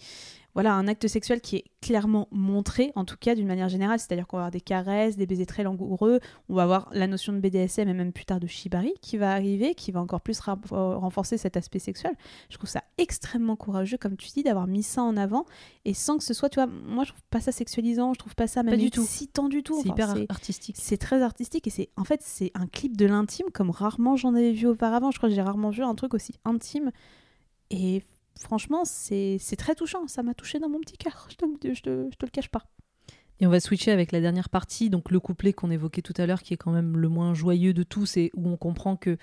voilà, 0.57 0.73
un 0.73 0.89
acte 0.89 1.07
sexuel 1.07 1.43
qui 1.43 1.57
est 1.57 1.65
clairement 1.83 2.29
montré, 2.31 2.91
en 2.95 3.05
tout 3.05 3.19
cas 3.21 3.35
d'une 3.35 3.47
manière 3.47 3.69
générale, 3.69 3.99
c'est-à-dire 3.99 4.27
qu'on 4.27 4.39
va 4.39 4.45
avoir 4.45 4.51
des 4.51 4.63
caresses, 4.63 5.19
des 5.19 5.27
baisers 5.27 5.45
très 5.45 5.63
langoureux, 5.63 6.19
on 6.49 6.55
va 6.55 6.63
avoir 6.63 6.89
la 6.93 7.07
notion 7.07 7.35
de 7.35 7.41
BDSM 7.41 7.91
et 7.91 7.93
même 7.93 8.11
plus 8.11 8.25
tard 8.25 8.41
de 8.41 8.47
shibari 8.47 8.95
qui 9.03 9.19
va 9.19 9.33
arriver, 9.33 9.75
qui 9.75 9.93
va 9.93 10.01
encore 10.01 10.23
plus 10.23 10.41
euh, 10.49 10.55
renforcer 10.97 11.37
cet 11.37 11.59
aspect 11.59 11.79
sexuel. 11.79 12.13
Je 12.49 12.57
trouve 12.57 12.71
ça 12.71 12.83
extrêmement 12.97 13.55
courageux, 13.55 13.99
comme 13.99 14.17
tu 14.17 14.31
dis, 14.31 14.43
d'avoir 14.43 14.67
mis 14.67 14.83
ça 14.83 15.03
en 15.03 15.19
avant, 15.19 15.45
et 15.85 15.93
sans 15.93 16.17
que 16.17 16.25
ce 16.25 16.33
soit, 16.33 16.49
tu 16.49 16.55
vois, 16.55 16.67
moi 16.67 17.05
je 17.05 17.11
trouve 17.11 17.23
pas 17.29 17.41
ça 17.43 17.53
sexualisant, 17.53 18.15
je 18.15 18.19
trouve 18.19 18.35
pas 18.35 18.47
ça 18.47 18.63
même 18.63 18.79
du 18.79 18.91
tout. 18.91 19.03
excitant 19.03 19.51
du 19.51 19.63
tout. 19.63 19.79
C'est 19.83 19.91
Enfin, 19.91 20.15
hyper 20.17 20.31
artistique. 20.31 20.77
c'est 20.79 20.97
très 20.97 21.21
artistique 21.21 21.67
et 21.67 21.71
c'est 21.71 21.91
en 21.99 22.05
fait 22.05 22.23
c'est 22.23 22.51
un 22.55 22.67
clip 22.67 22.97
de 22.97 23.05
l'intime 23.05 23.47
comme 23.53 23.69
rarement 23.71 24.17
j'en 24.17 24.35
avais 24.35 24.53
vu 24.53 24.67
auparavant. 24.69 25.11
Je 25.11 25.19
crois 25.19 25.29
que 25.29 25.35
j'ai 25.35 25.43
rarement 25.43 25.69
vu 25.69 25.83
un 25.83 25.95
truc 25.95 26.15
aussi 26.15 26.33
intime 26.47 26.93
et 27.71 28.03
franchement 28.39 28.85
c'est 28.85 29.39
très 29.59 29.75
touchant. 29.75 30.07
Ça 30.09 30.23
m'a 30.23 30.35
touché 30.35 30.59
dans 30.59 30.69
mon 30.69 30.81
petit 30.81 30.97
cœur. 30.97 31.29
Je 31.31 31.37
te, 31.37 31.75
je, 31.75 31.83
te, 31.83 32.09
je 32.11 32.17
te 32.17 32.27
le 32.27 32.31
cache 32.31 32.49
pas. 32.49 32.65
Et 33.39 33.47
on 33.47 33.51
va 33.51 33.61
switcher 33.61 33.91
avec 33.91 34.13
la 34.13 34.21
dernière 34.21 34.49
partie, 34.49 34.89
donc 34.89 35.11
le 35.11 35.21
couplet 35.21 35.53
qu'on 35.53 35.71
évoquait 35.71 36.03
tout 36.03 36.15
à 36.17 36.27
l'heure, 36.27 36.43
qui 36.43 36.55
est 36.55 36.57
quand 36.57 36.73
même 36.73 36.97
le 36.97 37.09
moins 37.09 37.35
joyeux 37.35 37.75
de 37.75 37.83
tous, 37.83 38.17
et 38.17 38.31
où 38.35 38.49
on 38.49 38.57
comprend 38.57 38.97
que 38.97 39.19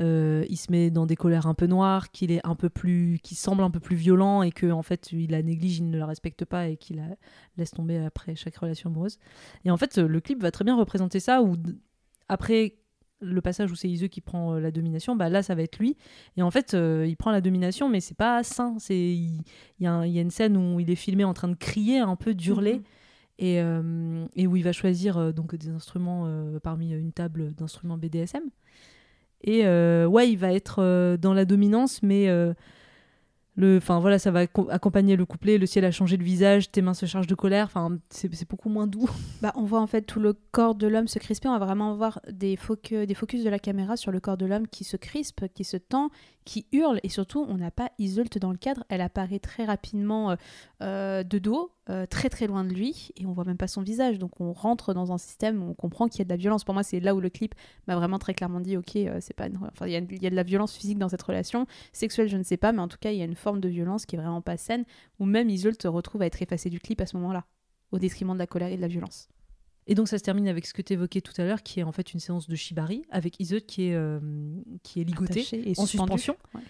euh, 0.00 0.46
il 0.48 0.56
se 0.56 0.70
met 0.70 0.90
dans 0.90 1.04
des 1.04 1.16
colères 1.16 1.46
un 1.46 1.52
peu 1.52 1.66
noires, 1.66 2.10
qu'il 2.10 2.32
est 2.32 2.40
un 2.46 2.54
peu 2.54 2.70
plus, 2.70 3.18
qui 3.22 3.34
semble 3.34 3.62
un 3.62 3.70
peu 3.70 3.80
plus 3.80 3.96
violent, 3.96 4.42
et 4.42 4.50
que 4.50 4.70
en 4.70 4.82
fait 4.82 5.12
il 5.12 5.32
la 5.32 5.42
néglige, 5.42 5.78
il 5.78 5.90
ne 5.90 5.98
la 5.98 6.06
respecte 6.06 6.46
pas, 6.46 6.68
et 6.68 6.78
qu'il 6.78 6.96
la 6.96 7.16
laisse 7.58 7.72
tomber 7.72 7.98
après 7.98 8.34
chaque 8.34 8.56
relation 8.56 8.88
amoureuse. 8.88 9.18
Et 9.66 9.70
en 9.70 9.76
fait, 9.76 9.98
le 9.98 10.20
clip 10.20 10.40
va 10.40 10.50
très 10.50 10.64
bien 10.64 10.76
représenter 10.76 11.20
ça, 11.20 11.42
où 11.42 11.56
après 12.28 12.76
le 13.20 13.40
passage 13.40 13.70
où 13.70 13.74
c'est 13.74 13.88
Iseu 13.88 14.06
qui 14.08 14.20
prend 14.20 14.54
euh, 14.54 14.60
la 14.60 14.70
domination, 14.70 15.14
bah 15.16 15.28
là 15.28 15.42
ça 15.42 15.54
va 15.54 15.62
être 15.62 15.78
lui. 15.78 15.96
Et 16.36 16.42
en 16.42 16.50
fait, 16.50 16.74
euh, 16.74 17.04
il 17.08 17.16
prend 17.16 17.30
la 17.30 17.40
domination, 17.40 17.88
mais 17.88 18.00
c'est 18.00 18.16
pas 18.16 18.42
sain. 18.42 18.76
C'est 18.78 18.96
il 18.96 19.42
il 19.78 19.84
y, 19.84 19.86
a 19.86 19.92
un- 19.92 20.06
il 20.06 20.12
y 20.12 20.18
a 20.18 20.22
une 20.22 20.30
scène 20.30 20.56
où 20.56 20.80
il 20.80 20.90
est 20.90 20.94
filmé 20.96 21.24
en 21.24 21.34
train 21.34 21.48
de 21.48 21.54
crier, 21.54 21.98
un 21.98 22.16
peu 22.16 22.34
d'hurler 22.34 22.74
Mhm. 22.74 22.82
et, 23.38 23.60
euh, 23.60 24.26
et 24.36 24.46
où 24.46 24.56
il 24.56 24.64
va 24.64 24.72
choisir 24.72 25.32
donc 25.34 25.54
des 25.54 25.68
instruments 25.70 26.26
parmi 26.62 26.92
une 26.92 27.12
table 27.12 27.54
d'instruments 27.54 27.96
BDSM. 27.98 28.42
Et 29.42 29.64
ouais, 29.66 30.30
il 30.30 30.36
va 30.36 30.52
être 30.52 31.16
dans 31.16 31.32
la 31.34 31.44
dominance, 31.46 32.02
mais 32.02 32.28
enfin 33.78 33.98
voilà, 34.00 34.18
ça 34.18 34.30
va 34.30 34.44
acco- 34.44 34.68
accompagner 34.70 35.16
le 35.16 35.24
couplet. 35.24 35.58
Le 35.58 35.66
ciel 35.66 35.84
a 35.84 35.90
changé 35.90 36.16
de 36.16 36.22
visage, 36.22 36.70
tes 36.70 36.82
mains 36.82 36.94
se 36.94 37.06
chargent 37.06 37.26
de 37.26 37.34
colère. 37.34 37.66
Enfin, 37.66 37.98
c'est 38.10 38.48
beaucoup 38.48 38.68
moins 38.68 38.86
doux. 38.86 39.08
Bah, 39.42 39.52
on 39.56 39.62
voit 39.62 39.80
en 39.80 39.86
fait 39.86 40.02
tout 40.02 40.20
le 40.20 40.34
corps 40.52 40.74
de 40.74 40.86
l'homme 40.86 41.08
se 41.08 41.18
crisper. 41.18 41.48
On 41.48 41.58
va 41.58 41.64
vraiment 41.64 41.94
voir 41.94 42.20
des, 42.30 42.56
focu- 42.56 43.06
des 43.06 43.14
focus 43.14 43.42
de 43.42 43.48
la 43.50 43.58
caméra 43.58 43.96
sur 43.96 44.12
le 44.12 44.20
corps 44.20 44.36
de 44.36 44.44
l'homme 44.46 44.68
qui 44.68 44.84
se 44.84 44.96
crispe, 44.98 45.46
qui 45.54 45.64
se 45.64 45.78
tend, 45.78 46.10
qui 46.44 46.66
hurle. 46.72 47.00
Et 47.02 47.08
surtout, 47.08 47.46
on 47.48 47.56
n'a 47.56 47.70
pas 47.70 47.90
Iseult 47.98 48.38
dans 48.40 48.50
le 48.52 48.58
cadre. 48.58 48.84
Elle 48.90 49.00
apparaît 49.00 49.38
très 49.38 49.64
rapidement 49.64 50.32
euh, 50.32 50.36
euh, 50.82 51.22
de 51.22 51.38
dos, 51.38 51.72
euh, 51.90 52.06
très 52.06 52.28
très 52.30 52.46
loin 52.46 52.64
de 52.64 52.72
lui. 52.72 53.10
Et 53.16 53.26
on 53.26 53.32
voit 53.32 53.44
même 53.44 53.56
pas 53.58 53.68
son 53.68 53.82
visage. 53.82 54.18
Donc 54.18 54.40
on 54.40 54.52
rentre 54.52 54.94
dans 54.94 55.12
un 55.12 55.18
système 55.18 55.62
où 55.62 55.70
on 55.70 55.74
comprend 55.74 56.08
qu'il 56.08 56.20
y 56.20 56.22
a 56.22 56.24
de 56.24 56.30
la 56.30 56.36
violence. 56.36 56.64
Pour 56.64 56.72
moi, 56.74 56.82
c'est 56.82 57.00
là 57.00 57.14
où 57.14 57.20
le 57.20 57.28
clip 57.28 57.54
m'a 57.88 57.96
vraiment 57.96 58.18
très 58.18 58.32
clairement 58.34 58.60
dit 58.60 58.76
ok, 58.76 58.96
euh, 58.96 59.18
c'est 59.20 59.34
pas 59.34 59.46
une- 59.48 59.58
Enfin, 59.72 59.86
il 59.86 59.92
y, 59.92 59.96
a- 59.96 59.98
il 59.98 60.22
y 60.22 60.26
a 60.26 60.30
de 60.30 60.36
la 60.36 60.42
violence 60.42 60.74
physique 60.74 60.98
dans 60.98 61.08
cette 61.08 61.22
relation. 61.22 61.66
Sexuelle, 61.92 62.28
je 62.28 62.36
ne 62.36 62.42
sais 62.42 62.56
pas. 62.56 62.72
Mais 62.72 62.80
en 62.80 62.88
tout 62.88 62.98
cas, 63.00 63.10
il 63.12 63.18
y 63.18 63.22
a 63.22 63.26
une 63.26 63.34
forme 63.34 63.60
de 63.60 63.68
violence 63.68 64.06
qui 64.06 64.16
est 64.16 64.18
vraiment 64.18 64.40
pas 64.40 64.56
saine. 64.56 64.84
Où 65.18 65.24
même 65.26 65.50
Iseult 65.50 65.74
se 65.82 65.88
retrouve 65.88 66.22
à 66.22 66.26
être 66.26 66.40
effacée 66.40 66.70
du 66.70 66.80
clip 66.80 67.00
à 67.00 67.06
ce 67.06 67.16
moment-là. 67.18 67.44
Au 67.92 67.98
détriment 67.98 68.32
de 68.34 68.38
la 68.38 68.46
colère 68.46 68.68
et 68.68 68.76
de 68.76 68.80
la 68.82 68.88
violence. 68.88 69.28
Et 69.86 69.94
donc 69.96 70.06
ça 70.06 70.18
se 70.18 70.22
termine 70.22 70.46
avec 70.46 70.66
ce 70.66 70.72
que 70.74 70.82
tu 70.82 70.92
évoquais 70.92 71.20
tout 71.20 71.32
à 71.38 71.44
l'heure, 71.44 71.62
qui 71.64 71.80
est 71.80 71.82
en 71.82 71.90
fait 71.90 72.14
une 72.14 72.20
séance 72.20 72.46
de 72.48 72.54
shibari 72.54 73.04
avec 73.10 73.40
Iseut 73.40 73.58
qui 73.60 73.86
est 73.88 73.94
euh, 73.94 74.20
qui 74.84 75.00
est 75.00 75.04
ligoté 75.04 75.40
Attaché 75.40 75.68
et 75.68 75.74
en 75.80 75.86
suspension. 75.86 76.36
Ouais. 76.54 76.60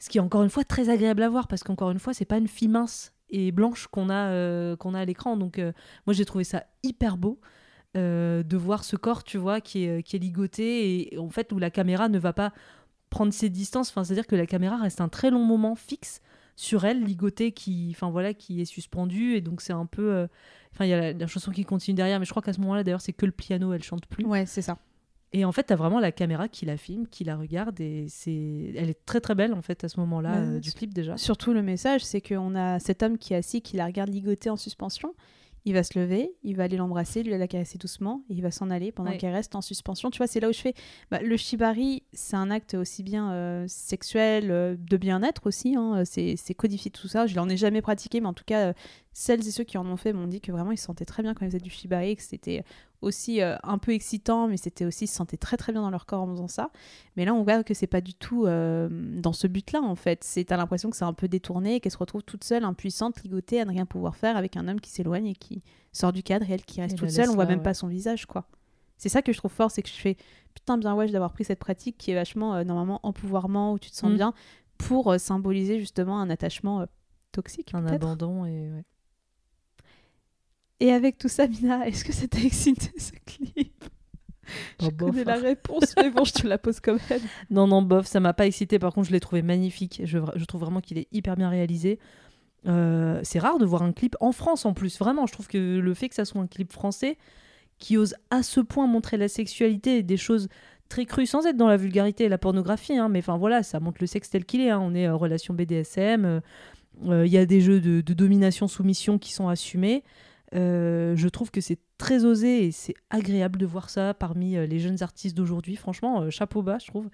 Ce 0.00 0.08
qui 0.08 0.18
est 0.18 0.20
encore 0.20 0.42
une 0.42 0.50
fois 0.50 0.64
très 0.64 0.88
agréable 0.88 1.22
à 1.22 1.28
voir 1.28 1.46
parce 1.46 1.62
qu'encore 1.62 1.92
une 1.92 2.00
fois, 2.00 2.12
c'est 2.14 2.24
pas 2.24 2.36
une 2.38 2.48
fille 2.48 2.66
mince 2.68 3.12
et 3.34 3.50
blanche 3.50 3.88
qu'on 3.88 4.10
a, 4.10 4.28
euh, 4.28 4.76
qu'on 4.76 4.94
a 4.94 5.00
à 5.00 5.04
l'écran. 5.04 5.36
Donc, 5.36 5.58
euh, 5.58 5.72
moi, 6.06 6.14
j'ai 6.14 6.24
trouvé 6.24 6.44
ça 6.44 6.64
hyper 6.84 7.16
beau 7.16 7.40
euh, 7.96 8.44
de 8.44 8.56
voir 8.56 8.84
ce 8.84 8.94
corps, 8.94 9.24
tu 9.24 9.38
vois, 9.38 9.60
qui 9.60 9.84
est, 9.84 10.14
ligoté 10.14 11.12
et 11.12 11.18
en 11.18 11.30
fait 11.30 11.52
où 11.52 11.58
la 11.58 11.70
caméra 11.70 12.08
ne 12.08 12.18
va 12.18 12.32
pas 12.32 12.52
prendre 13.10 13.32
ses 13.32 13.50
distances. 13.50 13.90
Enfin, 13.90 14.04
c'est-à-dire 14.04 14.28
que 14.28 14.36
la 14.36 14.46
caméra 14.46 14.76
reste 14.76 15.00
un 15.00 15.08
très 15.08 15.30
long 15.30 15.44
moment 15.44 15.74
fixe 15.74 16.20
sur 16.56 16.84
elle, 16.84 17.02
ligotée, 17.02 17.50
qui, 17.50 17.88
enfin 17.90 18.10
voilà, 18.10 18.32
qui 18.32 18.60
est 18.60 18.64
suspendue 18.64 19.34
et 19.34 19.40
donc 19.40 19.60
c'est 19.60 19.72
un 19.72 19.86
peu. 19.86 20.28
Enfin, 20.72 20.84
il 20.84 20.90
y 20.90 20.92
a 20.92 21.00
la, 21.00 21.12
la 21.12 21.26
chanson 21.26 21.50
qui 21.50 21.64
continue 21.64 21.96
derrière, 21.96 22.20
mais 22.20 22.24
je 22.24 22.30
crois 22.30 22.42
qu'à 22.42 22.52
ce 22.52 22.60
moment-là, 22.60 22.84
d'ailleurs, 22.84 23.00
c'est 23.00 23.12
que 23.12 23.26
le 23.26 23.32
piano, 23.32 23.72
elle 23.72 23.82
chante 23.82 24.06
plus. 24.06 24.24
Ouais, 24.24 24.46
c'est 24.46 24.62
ça. 24.62 24.78
Et 25.36 25.44
en 25.44 25.50
fait, 25.52 25.64
t'as 25.64 25.74
vraiment 25.74 25.98
la 25.98 26.12
caméra 26.12 26.46
qui 26.48 26.64
la 26.64 26.76
filme, 26.76 27.08
qui 27.08 27.24
la 27.24 27.36
regarde, 27.36 27.80
et 27.80 28.06
c'est, 28.08 28.72
elle 28.76 28.88
est 28.88 29.04
très 29.04 29.20
très 29.20 29.34
belle 29.34 29.52
en 29.52 29.62
fait 29.62 29.82
à 29.82 29.88
ce 29.88 29.98
moment-là 30.00 30.30
Bah, 30.30 30.38
euh, 30.38 30.60
du 30.60 30.70
clip 30.72 30.94
déjà. 30.94 31.16
Surtout 31.16 31.52
le 31.52 31.60
message, 31.62 32.04
c'est 32.04 32.20
qu'on 32.20 32.54
a 32.54 32.78
cet 32.78 33.02
homme 33.02 33.18
qui 33.18 33.34
est 33.34 33.36
assis, 33.38 33.60
qui 33.60 33.76
la 33.76 33.86
regarde 33.86 34.10
ligoter 34.10 34.48
en 34.48 34.56
suspension. 34.56 35.12
Il 35.66 35.72
va 35.72 35.82
se 35.82 35.98
lever, 35.98 36.30
il 36.42 36.56
va 36.56 36.64
aller 36.64 36.76
l'embrasser, 36.76 37.22
lui 37.22 37.30
la 37.36 37.48
caresser 37.48 37.78
doucement, 37.78 38.22
et 38.28 38.34
il 38.34 38.42
va 38.42 38.50
s'en 38.50 38.68
aller 38.70 38.92
pendant 38.92 39.10
Ouais. 39.12 39.16
qu'elle 39.16 39.32
reste 39.32 39.56
en 39.56 39.62
suspension. 39.62 40.10
Tu 40.10 40.18
vois, 40.18 40.26
c'est 40.26 40.38
là 40.38 40.50
où 40.50 40.52
je 40.52 40.58
fais. 40.60 40.74
bah, 41.10 41.20
le 41.22 41.36
shibari, 41.38 42.02
c'est 42.12 42.36
un 42.36 42.50
acte 42.50 42.74
aussi 42.74 43.02
bien 43.02 43.32
euh, 43.32 43.64
sexuel, 43.66 44.50
euh, 44.50 44.76
de 44.78 44.96
bien-être 44.98 45.46
aussi. 45.46 45.74
hein, 45.74 46.02
c'est 46.04 46.36
codifié 46.54 46.90
tout 46.90 47.08
ça. 47.08 47.26
Je 47.26 47.34
l'en 47.34 47.48
ai 47.48 47.56
jamais 47.56 47.80
pratiqué, 47.80 48.20
mais 48.20 48.26
en 48.28 48.34
tout 48.34 48.44
cas, 48.44 48.66
euh, 48.68 48.72
celles 49.14 49.40
et 49.48 49.50
ceux 49.50 49.64
qui 49.64 49.78
en 49.78 49.86
ont 49.86 49.96
fait 49.96 50.12
m'ont 50.12 50.26
dit 50.26 50.42
que 50.42 50.52
vraiment 50.52 50.70
ils 50.70 50.76
se 50.76 50.84
sentaient 50.84 51.06
très 51.06 51.22
bien 51.22 51.32
quand 51.32 51.46
ils 51.46 51.48
faisaient 51.48 51.58
du 51.60 51.70
shibari, 51.70 52.14
que 52.14 52.22
c'était 52.22 52.62
aussi 53.04 53.40
euh, 53.40 53.56
un 53.62 53.78
peu 53.78 53.92
excitant, 53.92 54.48
mais 54.48 54.56
c'était 54.56 54.84
aussi 54.84 55.04
ils 55.04 55.08
se 55.08 55.14
sentaient 55.14 55.36
très 55.36 55.56
très 55.56 55.72
bien 55.72 55.82
dans 55.82 55.90
leur 55.90 56.06
corps 56.06 56.22
en 56.22 56.28
faisant 56.28 56.48
ça. 56.48 56.70
Mais 57.16 57.24
là, 57.24 57.34
on 57.34 57.42
voit 57.42 57.62
que 57.62 57.74
c'est 57.74 57.86
pas 57.86 58.00
du 58.00 58.14
tout 58.14 58.46
euh, 58.46 58.88
dans 58.90 59.32
ce 59.32 59.46
but-là, 59.46 59.82
en 59.82 59.94
fait. 59.94 60.24
C'est 60.24 60.44
t'as 60.44 60.56
l'impression 60.56 60.90
que 60.90 60.96
c'est 60.96 61.04
un 61.04 61.12
peu 61.12 61.28
détourné, 61.28 61.80
qu'elle 61.80 61.92
se 61.92 61.98
retrouve 61.98 62.22
toute 62.22 62.44
seule, 62.44 62.64
impuissante, 62.64 63.22
ligotée, 63.22 63.60
à 63.60 63.64
ne 63.64 63.70
rien 63.70 63.86
pouvoir 63.86 64.16
faire 64.16 64.36
avec 64.36 64.56
un 64.56 64.66
homme 64.68 64.80
qui 64.80 64.90
s'éloigne 64.90 65.26
et 65.26 65.34
qui 65.34 65.62
sort 65.92 66.12
du 66.12 66.22
cadre 66.22 66.48
et 66.48 66.54
elle 66.54 66.64
qui 66.64 66.80
reste 66.80 66.94
Et 66.94 66.98
toute 66.98 67.10
seule. 67.10 67.30
On 67.30 67.34
voit 67.34 67.44
là, 67.44 67.50
même 67.50 67.58
ouais. 67.58 67.64
pas 67.64 67.74
son 67.74 67.88
visage, 67.88 68.26
quoi. 68.26 68.46
C'est 68.96 69.08
ça 69.08 69.22
que 69.22 69.32
je 69.32 69.38
trouve 69.38 69.52
fort, 69.52 69.70
c'est 69.70 69.82
que 69.82 69.88
je 69.88 69.94
fais 69.94 70.16
putain 70.54 70.78
bien 70.78 70.94
wesh 70.94 71.10
d'avoir 71.10 71.32
pris 71.32 71.44
cette 71.44 71.58
pratique 71.58 71.98
qui 71.98 72.12
est 72.12 72.14
vachement 72.14 72.54
euh, 72.54 72.64
normalement 72.64 73.00
empouvoirment 73.02 73.72
où 73.72 73.78
tu 73.78 73.90
te 73.90 73.96
sens 73.96 74.10
Mm. 74.12 74.16
bien 74.16 74.34
pour 74.78 75.14
symboliser 75.20 75.78
justement 75.78 76.20
un 76.20 76.30
attachement 76.30 76.86
toxique. 77.32 77.74
Un 77.74 77.86
abandon 77.86 78.44
et 78.44 78.70
ouais. 78.70 78.84
Et 80.80 80.92
avec 80.92 81.18
tout 81.18 81.28
ça, 81.28 81.46
Mina, 81.46 81.86
est-ce 81.86 82.04
que 82.04 82.12
ça 82.12 82.26
t'a 82.28 82.38
excité 82.40 82.90
ce 82.98 83.12
clip? 83.24 83.84
Je 84.80 84.88
Oh, 84.88 84.90
bof, 84.90 85.10
connais 85.10 85.24
la 85.24 85.34
hein. 85.34 85.40
réponse, 85.40 85.94
mais 85.96 86.10
bon, 86.10 86.24
je 86.24 86.32
te 86.32 86.46
la 86.46 86.58
pose 86.58 86.80
quand 86.80 86.98
même. 87.10 87.20
Non, 87.50 87.66
non, 87.66 87.80
bof, 87.82 88.06
ça 88.06 88.20
m'a 88.20 88.34
pas 88.34 88.46
excité. 88.46 88.78
Par 88.78 88.92
contre, 88.92 89.08
je 89.08 89.12
l'ai 89.12 89.20
trouvé 89.20 89.42
magnifique. 89.42 90.02
Je, 90.04 90.18
je 90.34 90.44
trouve 90.44 90.60
vraiment 90.60 90.80
qu'il 90.80 90.98
est 90.98 91.08
hyper 91.12 91.36
bien 91.36 91.48
réalisé. 91.48 91.98
Euh, 92.66 93.20
c'est 93.22 93.38
rare 93.38 93.58
de 93.58 93.64
voir 93.64 93.82
un 93.82 93.92
clip 93.92 94.16
en 94.20 94.32
France 94.32 94.66
en 94.66 94.74
plus. 94.74 94.98
Vraiment, 94.98 95.26
je 95.26 95.32
trouve 95.32 95.48
que 95.48 95.78
le 95.78 95.94
fait 95.94 96.08
que 96.08 96.14
ça 96.14 96.24
soit 96.24 96.40
un 96.40 96.46
clip 96.46 96.72
français 96.72 97.16
qui 97.78 97.96
ose 97.96 98.14
à 98.30 98.42
ce 98.42 98.60
point 98.60 98.86
montrer 98.86 99.16
la 99.16 99.28
sexualité 99.28 99.98
et 99.98 100.02
des 100.02 100.16
choses 100.16 100.48
très 100.88 101.06
crues 101.06 101.26
sans 101.26 101.46
être 101.46 101.56
dans 101.56 101.68
la 101.68 101.76
vulgarité 101.76 102.24
et 102.24 102.28
la 102.28 102.38
pornographie. 102.38 102.96
hein, 102.96 103.08
mais 103.08 103.20
enfin 103.20 103.36
voilà, 103.38 103.62
ça 103.62 103.80
montre 103.80 103.98
le 104.00 104.06
sexe 104.06 104.30
tel 104.30 104.44
qu'il 104.44 104.60
est. 104.60 104.70
hein. 104.70 104.80
On 104.82 104.94
est 104.94 105.08
en 105.08 105.18
relation 105.18 105.54
BDSM. 105.54 106.24
euh, 106.24 106.40
euh, 107.06 107.26
Il 107.26 107.32
y 107.32 107.38
a 107.38 107.46
des 107.46 107.60
jeux 107.60 107.80
de, 107.80 108.00
de 108.02 108.14
domination-soumission 108.14 109.18
qui 109.18 109.32
sont 109.32 109.48
assumés. 109.48 110.04
Euh, 110.54 111.16
je 111.16 111.28
trouve 111.28 111.50
que 111.50 111.60
c'est 111.60 111.78
très 111.98 112.24
osé 112.24 112.66
et 112.66 112.72
c'est 112.72 112.94
agréable 113.10 113.58
de 113.58 113.66
voir 113.66 113.90
ça 113.90 114.14
parmi 114.14 114.56
euh, 114.56 114.66
les 114.66 114.78
jeunes 114.78 115.02
artistes 115.02 115.36
d'aujourd'hui. 115.36 115.76
Franchement, 115.76 116.22
euh, 116.22 116.30
chapeau 116.30 116.62
bas, 116.62 116.78
je 116.80 116.86
trouve. 116.86 117.08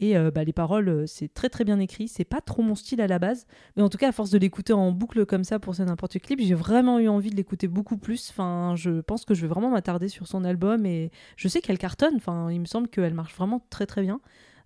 Et 0.00 0.14
bah, 0.30 0.44
les 0.44 0.52
paroles, 0.52 1.08
c'est 1.08 1.34
très 1.34 1.48
très 1.48 1.64
bien 1.64 1.80
écrit. 1.80 2.06
C'est 2.06 2.24
pas 2.24 2.40
trop 2.40 2.62
mon 2.62 2.76
style 2.76 3.00
à 3.00 3.08
la 3.08 3.18
base. 3.18 3.48
Mais 3.76 3.82
en 3.82 3.88
tout 3.88 3.98
cas, 3.98 4.10
à 4.10 4.12
force 4.12 4.30
de 4.30 4.38
l'écouter 4.38 4.72
en 4.72 4.92
boucle 4.92 5.26
comme 5.26 5.42
ça 5.42 5.58
pour 5.58 5.74
ce 5.74 5.82
n'importe 5.82 6.20
clip, 6.20 6.38
j'ai 6.40 6.54
vraiment 6.54 7.00
eu 7.00 7.08
envie 7.08 7.30
de 7.30 7.34
l'écouter 7.34 7.66
beaucoup 7.66 7.96
plus. 7.96 8.30
Enfin, 8.30 8.74
je 8.76 9.00
pense 9.00 9.24
que 9.24 9.34
je 9.34 9.42
vais 9.42 9.48
vraiment 9.48 9.70
m'attarder 9.70 10.08
sur 10.08 10.28
son 10.28 10.44
album 10.44 10.86
et 10.86 11.10
je 11.34 11.48
sais 11.48 11.60
qu'elle 11.60 11.78
cartonne. 11.78 12.14
Enfin, 12.14 12.48
il 12.52 12.60
me 12.60 12.64
semble 12.66 12.86
qu'elle 12.86 13.12
marche 13.12 13.34
vraiment 13.34 13.66
très 13.70 13.86
très 13.86 14.02
bien. 14.02 14.20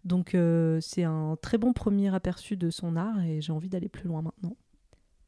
Donc 0.05 0.37
c'est 0.83 1.05
un 1.05 1.39
très 1.41 1.57
bon 1.57 1.73
premier 1.73 2.15
aperçu 2.15 2.59
de 2.59 2.69
son 2.69 2.95
art 2.95 3.19
et 3.23 3.41
j'ai 3.41 3.53
envie 3.53 3.71
d'aller 3.71 3.89
plus 3.89 4.09
loin 4.09 4.21
maintenant. 4.21 4.55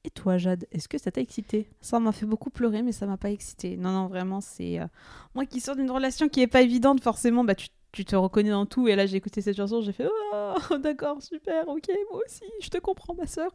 Et 0.06 0.10
toi, 0.10 0.36
Jade, 0.36 0.66
est-ce 0.70 0.86
que 0.88 0.98
ça 0.98 1.10
t'a 1.10 1.20
excité? 1.22 1.68
Ça 1.80 1.98
m'a 1.98 2.12
fait 2.12 2.26
beaucoup 2.26 2.50
pleurer, 2.50 2.82
mais 2.82 2.92
ça 2.92 3.06
m'a 3.06 3.16
pas 3.16 3.30
excité. 3.30 3.76
Non, 3.78 3.90
non, 3.90 4.06
vraiment, 4.06 4.40
c'est. 4.42 4.78
euh, 4.80 4.86
Moi 5.34 5.46
qui 5.46 5.60
sors 5.60 5.76
d'une 5.76 5.90
relation 5.90 6.28
qui 6.28 6.42
est 6.42 6.46
pas 6.46 6.60
évidente, 6.62 7.02
forcément, 7.02 7.42
bah, 7.42 7.54
tu, 7.54 7.68
tu 7.94 8.04
te 8.04 8.16
reconnais 8.16 8.50
dans 8.50 8.66
tout. 8.66 8.88
Et 8.88 8.96
là, 8.96 9.06
j'ai 9.06 9.16
écouté 9.16 9.40
cette 9.40 9.56
chanson, 9.56 9.80
j'ai 9.80 9.92
fait 9.92 10.08
Oh, 10.32 10.78
d'accord, 10.82 11.22
super, 11.22 11.68
ok, 11.68 11.88
moi 12.10 12.20
aussi, 12.26 12.42
je 12.60 12.68
te 12.68 12.78
comprends, 12.78 13.14
ma 13.14 13.26
soeur. 13.26 13.50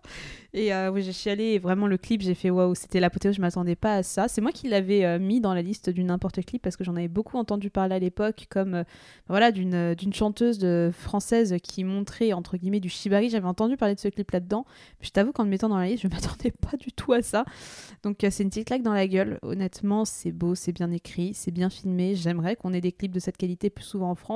Et 0.54 0.74
euh, 0.74 0.90
oui, 0.92 1.04
j'ai 1.04 1.12
chialé. 1.12 1.60
Vraiment, 1.60 1.88
le 1.88 1.98
clip, 1.98 2.22
j'ai 2.22 2.34
fait 2.34 2.50
Waouh, 2.50 2.74
c'était 2.74 3.02
l'apothéose, 3.02 3.36
je 3.36 3.42
m'attendais 3.42 3.76
pas 3.76 3.96
à 3.96 4.04
ça. 4.04 4.28
C'est 4.28 4.42
moi 4.42 4.52
qui 4.52 4.70
l'avais 4.70 5.06
euh, 5.06 5.20
mis 5.20 5.42
dans 5.42 5.54
la 5.54 5.62
liste 5.62 5.90
du 5.90 6.04
n'importe 6.04 6.44
clip 6.46 6.62
parce 6.62 6.78
que 6.78 6.84
j'en 6.84 6.96
avais 6.96 7.10
beaucoup 7.10 7.38
entendu 7.38 7.70
parler 7.70 7.96
à 7.96 8.00
l'époque, 8.00 8.48
comme 8.50 8.76
euh, 8.76 8.84
voilà, 9.28 9.52
d'une 9.52 9.76
euh, 9.76 9.96
chanteuse 10.14 10.66
française 10.92 11.56
qui 11.62 11.84
montrait, 11.84 12.34
entre 12.34 12.58
guillemets, 12.58 12.80
du 12.80 12.90
shibari. 12.90 13.30
J'avais 13.30 13.48
entendu 13.48 13.76
parler 13.76 13.96
de 13.96 14.00
ce 14.00 14.08
clip 14.08 14.32
là-dedans. 14.32 14.66
Je 15.02 15.10
t'avoue 15.10 15.34
qu'en 15.34 15.44
le 15.44 15.50
mettant 15.50 15.68
dans 15.68 15.78
la 15.78 15.88
liste, 15.88 16.04
je 16.04 16.08
m'attendais 16.14 16.52
pas 16.52 16.78
du 16.78 16.94
tout 16.94 17.12
à 17.12 17.22
ça. 17.22 17.44
Donc 18.04 18.18
c'est 18.22 18.44
une 18.44 18.50
petite 18.50 18.68
claque 18.68 18.84
dans 18.84 18.94
la 18.94 19.08
gueule. 19.08 19.38
Honnêtement, 19.42 20.06
c'est 20.06 20.32
beau, 20.32 20.56
c'est 20.56 20.72
bien 20.72 20.92
écrit, 20.92 21.34
c'est 21.34 21.52
bien 21.52 21.70
filmé. 21.70 22.16
J'aimerais 22.16 22.56
qu'on 22.56 22.74
ait 22.74 22.82
des 22.82 22.94
clips 22.94 23.12
de 23.12 23.20
cette 23.20 23.36
qualité 23.36 23.70
plus 23.70 23.84
souvent 23.84 24.12
en 24.12 24.16
France. 24.16 24.29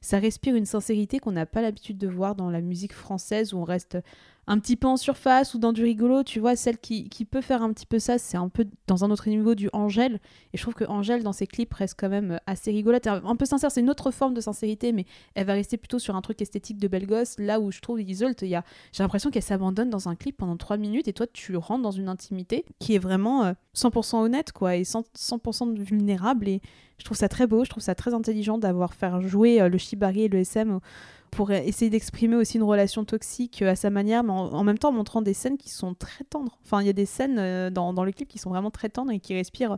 Ça 0.00 0.18
respire 0.18 0.56
une 0.56 0.66
sincérité 0.66 1.18
qu'on 1.18 1.32
n'a 1.32 1.46
pas 1.46 1.62
l'habitude 1.62 1.98
de 1.98 2.08
voir 2.08 2.34
dans 2.34 2.50
la 2.50 2.60
musique 2.60 2.92
française 2.92 3.52
où 3.52 3.58
on 3.58 3.64
reste 3.64 3.98
un 4.46 4.58
petit 4.58 4.76
peu 4.76 4.86
en 4.86 4.96
surface 4.96 5.54
ou 5.54 5.58
dans 5.58 5.72
du 5.72 5.82
rigolo. 5.82 6.22
Tu 6.22 6.38
vois, 6.38 6.56
celle 6.56 6.78
qui, 6.78 7.08
qui 7.08 7.24
peut 7.24 7.40
faire 7.40 7.62
un 7.62 7.72
petit 7.72 7.86
peu 7.86 7.98
ça, 7.98 8.18
c'est 8.18 8.36
un 8.36 8.48
peu 8.48 8.66
dans 8.86 9.04
un 9.04 9.10
autre 9.10 9.28
niveau 9.28 9.54
du 9.54 9.68
Angèle. 9.72 10.20
Et 10.52 10.56
je 10.56 10.62
trouve 10.62 10.74
que 10.74 10.84
Angèle, 10.84 11.22
dans 11.22 11.32
ses 11.32 11.46
clips, 11.46 11.72
reste 11.74 11.96
quand 11.98 12.08
même 12.08 12.38
assez 12.46 12.70
rigolote. 12.70 13.06
Un 13.06 13.36
peu 13.36 13.44
sincère, 13.44 13.70
c'est 13.70 13.80
une 13.80 13.90
autre 13.90 14.10
forme 14.10 14.34
de 14.34 14.40
sincérité, 14.40 14.92
mais 14.92 15.04
elle 15.34 15.46
va 15.46 15.54
rester 15.54 15.76
plutôt 15.76 15.98
sur 15.98 16.14
un 16.16 16.22
truc 16.22 16.40
esthétique 16.40 16.78
de 16.78 16.88
belle 16.88 17.06
gosse. 17.06 17.36
Là 17.38 17.60
où 17.60 17.72
je 17.72 17.80
trouve 17.80 18.00
Isolt, 18.00 18.42
il 18.42 18.48
y 18.48 18.54
a, 18.54 18.64
j'ai 18.92 19.02
l'impression 19.02 19.30
qu'elle 19.30 19.42
s'abandonne 19.42 19.90
dans 19.90 20.08
un 20.08 20.14
clip 20.14 20.36
pendant 20.36 20.56
3 20.56 20.76
minutes 20.76 21.08
et 21.08 21.12
toi, 21.12 21.26
tu 21.26 21.56
rentres 21.56 21.82
dans 21.82 21.90
une 21.90 22.08
intimité 22.08 22.64
qui 22.78 22.94
est 22.94 22.98
vraiment 22.98 23.44
euh, 23.44 23.52
100% 23.74 24.16
honnête, 24.16 24.52
quoi, 24.52 24.76
et 24.76 24.82
100%, 24.82 25.04
100% 25.16 25.76
vulnérable. 25.76 26.48
Et 26.48 26.60
je 26.98 27.04
trouve 27.04 27.16
ça 27.16 27.28
très 27.28 27.46
beau, 27.46 27.64
je 27.64 27.70
trouve 27.70 27.82
ça 27.82 27.94
très 27.94 28.14
intelligent 28.14 28.58
d'avoir 28.58 28.94
fait 28.94 29.10
jouer 29.22 29.60
euh, 29.60 29.68
le 29.68 29.78
shibari 29.78 30.22
et 30.22 30.28
le 30.28 30.38
SM 30.38 30.78
pour 31.36 31.50
essayer 31.50 31.90
d'exprimer 31.90 32.34
aussi 32.34 32.56
une 32.56 32.62
relation 32.62 33.04
toxique 33.04 33.60
euh, 33.60 33.72
à 33.72 33.76
sa 33.76 33.90
manière, 33.90 34.24
mais 34.24 34.32
en, 34.32 34.64
même 34.64 34.78
temps 34.78 34.90
montrant 34.90 35.20
des 35.20 35.34
scènes 35.34 35.58
qui 35.58 35.68
sont 35.68 35.92
très 35.92 36.24
tendres. 36.24 36.58
Enfin, 36.64 36.80
il 36.80 36.86
y 36.86 36.90
a 36.90 36.94
des 36.94 37.04
scènes 37.04 37.38
euh, 37.38 37.68
dans, 37.68 37.92
dans 37.92 38.04
le 38.04 38.12
clip 38.12 38.26
qui 38.26 38.38
sont 38.38 38.48
vraiment 38.48 38.70
très 38.70 38.88
tendres 38.88 39.12
et 39.12 39.20
qui 39.20 39.34
respirent, 39.34 39.76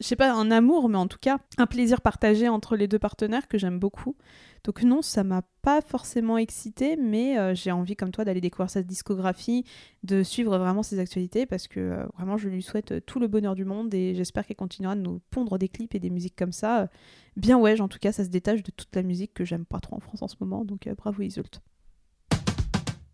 je 0.00 0.04
sais 0.04 0.16
pas, 0.16 0.32
un 0.32 0.50
amour, 0.50 0.88
mais 0.88 0.98
en 0.98 1.06
tout 1.06 1.18
cas, 1.20 1.38
un 1.58 1.66
plaisir 1.66 2.00
partagé 2.00 2.48
entre 2.48 2.74
les 2.74 2.88
deux 2.88 2.98
partenaires 2.98 3.46
que 3.46 3.56
j'aime 3.56 3.78
beaucoup. 3.78 4.16
Donc 4.64 4.82
non, 4.82 5.02
ça 5.02 5.24
m'a 5.24 5.42
pas 5.62 5.80
forcément 5.80 6.38
excité, 6.38 6.96
mais 6.96 7.38
euh, 7.38 7.54
j'ai 7.54 7.70
envie, 7.70 7.96
comme 7.96 8.10
toi, 8.10 8.24
d'aller 8.24 8.40
découvrir 8.40 8.70
sa 8.70 8.82
discographie, 8.82 9.64
de 10.02 10.22
suivre 10.22 10.58
vraiment 10.58 10.82
ses 10.82 10.98
actualités, 10.98 11.46
parce 11.46 11.68
que 11.68 11.80
euh, 11.80 12.06
vraiment, 12.16 12.36
je 12.36 12.48
lui 12.48 12.62
souhaite 12.62 12.92
euh, 12.92 13.00
tout 13.00 13.20
le 13.20 13.28
bonheur 13.28 13.54
du 13.54 13.64
monde 13.64 13.92
et 13.94 14.14
j'espère 14.14 14.46
qu'elle 14.46 14.56
continuera 14.56 14.96
de 14.96 15.00
nous 15.00 15.20
pondre 15.30 15.58
des 15.58 15.68
clips 15.68 15.94
et 15.94 15.98
des 15.98 16.10
musiques 16.10 16.36
comme 16.36 16.52
ça. 16.52 16.88
Bien 17.36 17.58
ouais, 17.58 17.80
en 17.80 17.88
tout 17.88 17.98
cas, 17.98 18.12
ça 18.12 18.24
se 18.24 18.30
détache 18.30 18.62
de 18.62 18.70
toute 18.70 18.94
la 18.94 19.02
musique 19.02 19.34
que 19.34 19.44
j'aime 19.44 19.64
pas 19.64 19.80
trop 19.80 19.96
en 19.96 20.00
France 20.00 20.22
en 20.22 20.28
ce 20.28 20.36
moment, 20.40 20.64
donc 20.64 20.88
bravo 20.96 21.22
Isolt. 21.22 21.62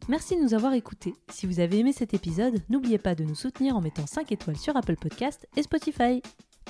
Merci 0.09 0.37
de 0.37 0.40
nous 0.40 0.54
avoir 0.54 0.72
écoutés. 0.72 1.14
Si 1.30 1.46
vous 1.46 1.59
avez 1.59 1.80
aimé 1.80 1.92
cet 1.92 2.14
épisode, 2.14 2.62
n'oubliez 2.68 2.98
pas 2.98 3.16
de 3.16 3.24
nous 3.24 3.35
soutenir 3.35 3.76
en 3.76 3.80
mettant 3.80 4.06
5 4.06 4.30
étoiles 4.30 4.56
sur 4.56 4.76
Apple 4.76 4.94
Podcast 4.96 5.48
et 5.56 5.64
Spotify. 5.64 6.22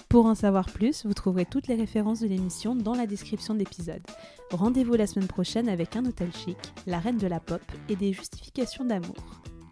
Pour 0.09 0.27
en 0.27 0.35
savoir 0.35 0.67
plus, 0.67 1.05
vous 1.05 1.15
trouverez 1.15 1.45
toutes 1.47 1.67
les 1.67 1.75
références 1.75 2.21
de 2.21 2.27
l'émission 2.29 2.75
dans 2.75 2.95
la 2.95 3.07
description 3.07 3.55
de 3.55 3.59
l'épisode. 3.59 4.03
Rendez-vous 4.51 4.95
la 4.95 5.07
semaine 5.07 5.29
prochaine 5.29 5.69
avec 5.69 5.97
un 5.97 6.05
hôtel 6.07 6.31
chic, 6.33 6.57
la 6.87 6.99
reine 6.99 7.19
de 7.19 7.27
la 7.27 7.41
pop 7.41 7.61
et 7.89 7.97
des 7.97 8.13
justifications 8.13 8.85
d'amour. 8.85 9.17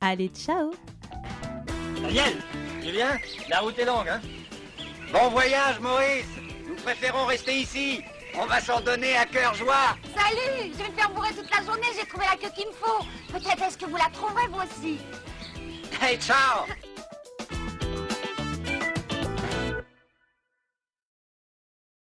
Allez, 0.01 0.29
ciao 0.29 0.73
Daniel, 2.03 2.35
tu 2.83 2.91
viens 2.91 3.17
La 3.49 3.61
route 3.61 3.79
est 3.79 3.85
longue, 3.85 4.09
hein? 4.09 4.21
Bon 5.13 5.31
voyage, 5.31 5.79
Maurice 5.81 6.27
Nous 6.69 6.75
préférons 6.75 7.27
rester 7.27 7.61
ici. 7.61 8.01
On 8.37 8.47
va 8.47 8.61
s'en 8.61 8.81
donner 8.81 9.17
à 9.17 9.27
cœur 9.27 9.55
joie. 9.55 9.97
Salut 10.15 10.73
Je 10.73 10.83
vais 10.83 10.91
me 10.91 10.95
faire 10.95 11.11
bourrer 11.11 11.31
toute 11.35 11.51
la 11.51 11.65
journée, 11.65 11.87
j'ai 11.99 12.07
trouvé 12.07 12.27
la 12.31 12.37
queue 12.37 12.53
qu'il 12.55 12.67
me 12.67 12.73
faut. 12.73 13.05
Peut-être 13.33 13.63
est-ce 13.63 13.79
que 13.79 13.87
vous 13.87 13.97
la 13.97 14.11
trouverez 14.13 14.49
vous 14.49 14.59
aussi 14.59 14.99
Hey, 16.03 16.19
ciao 16.19 16.67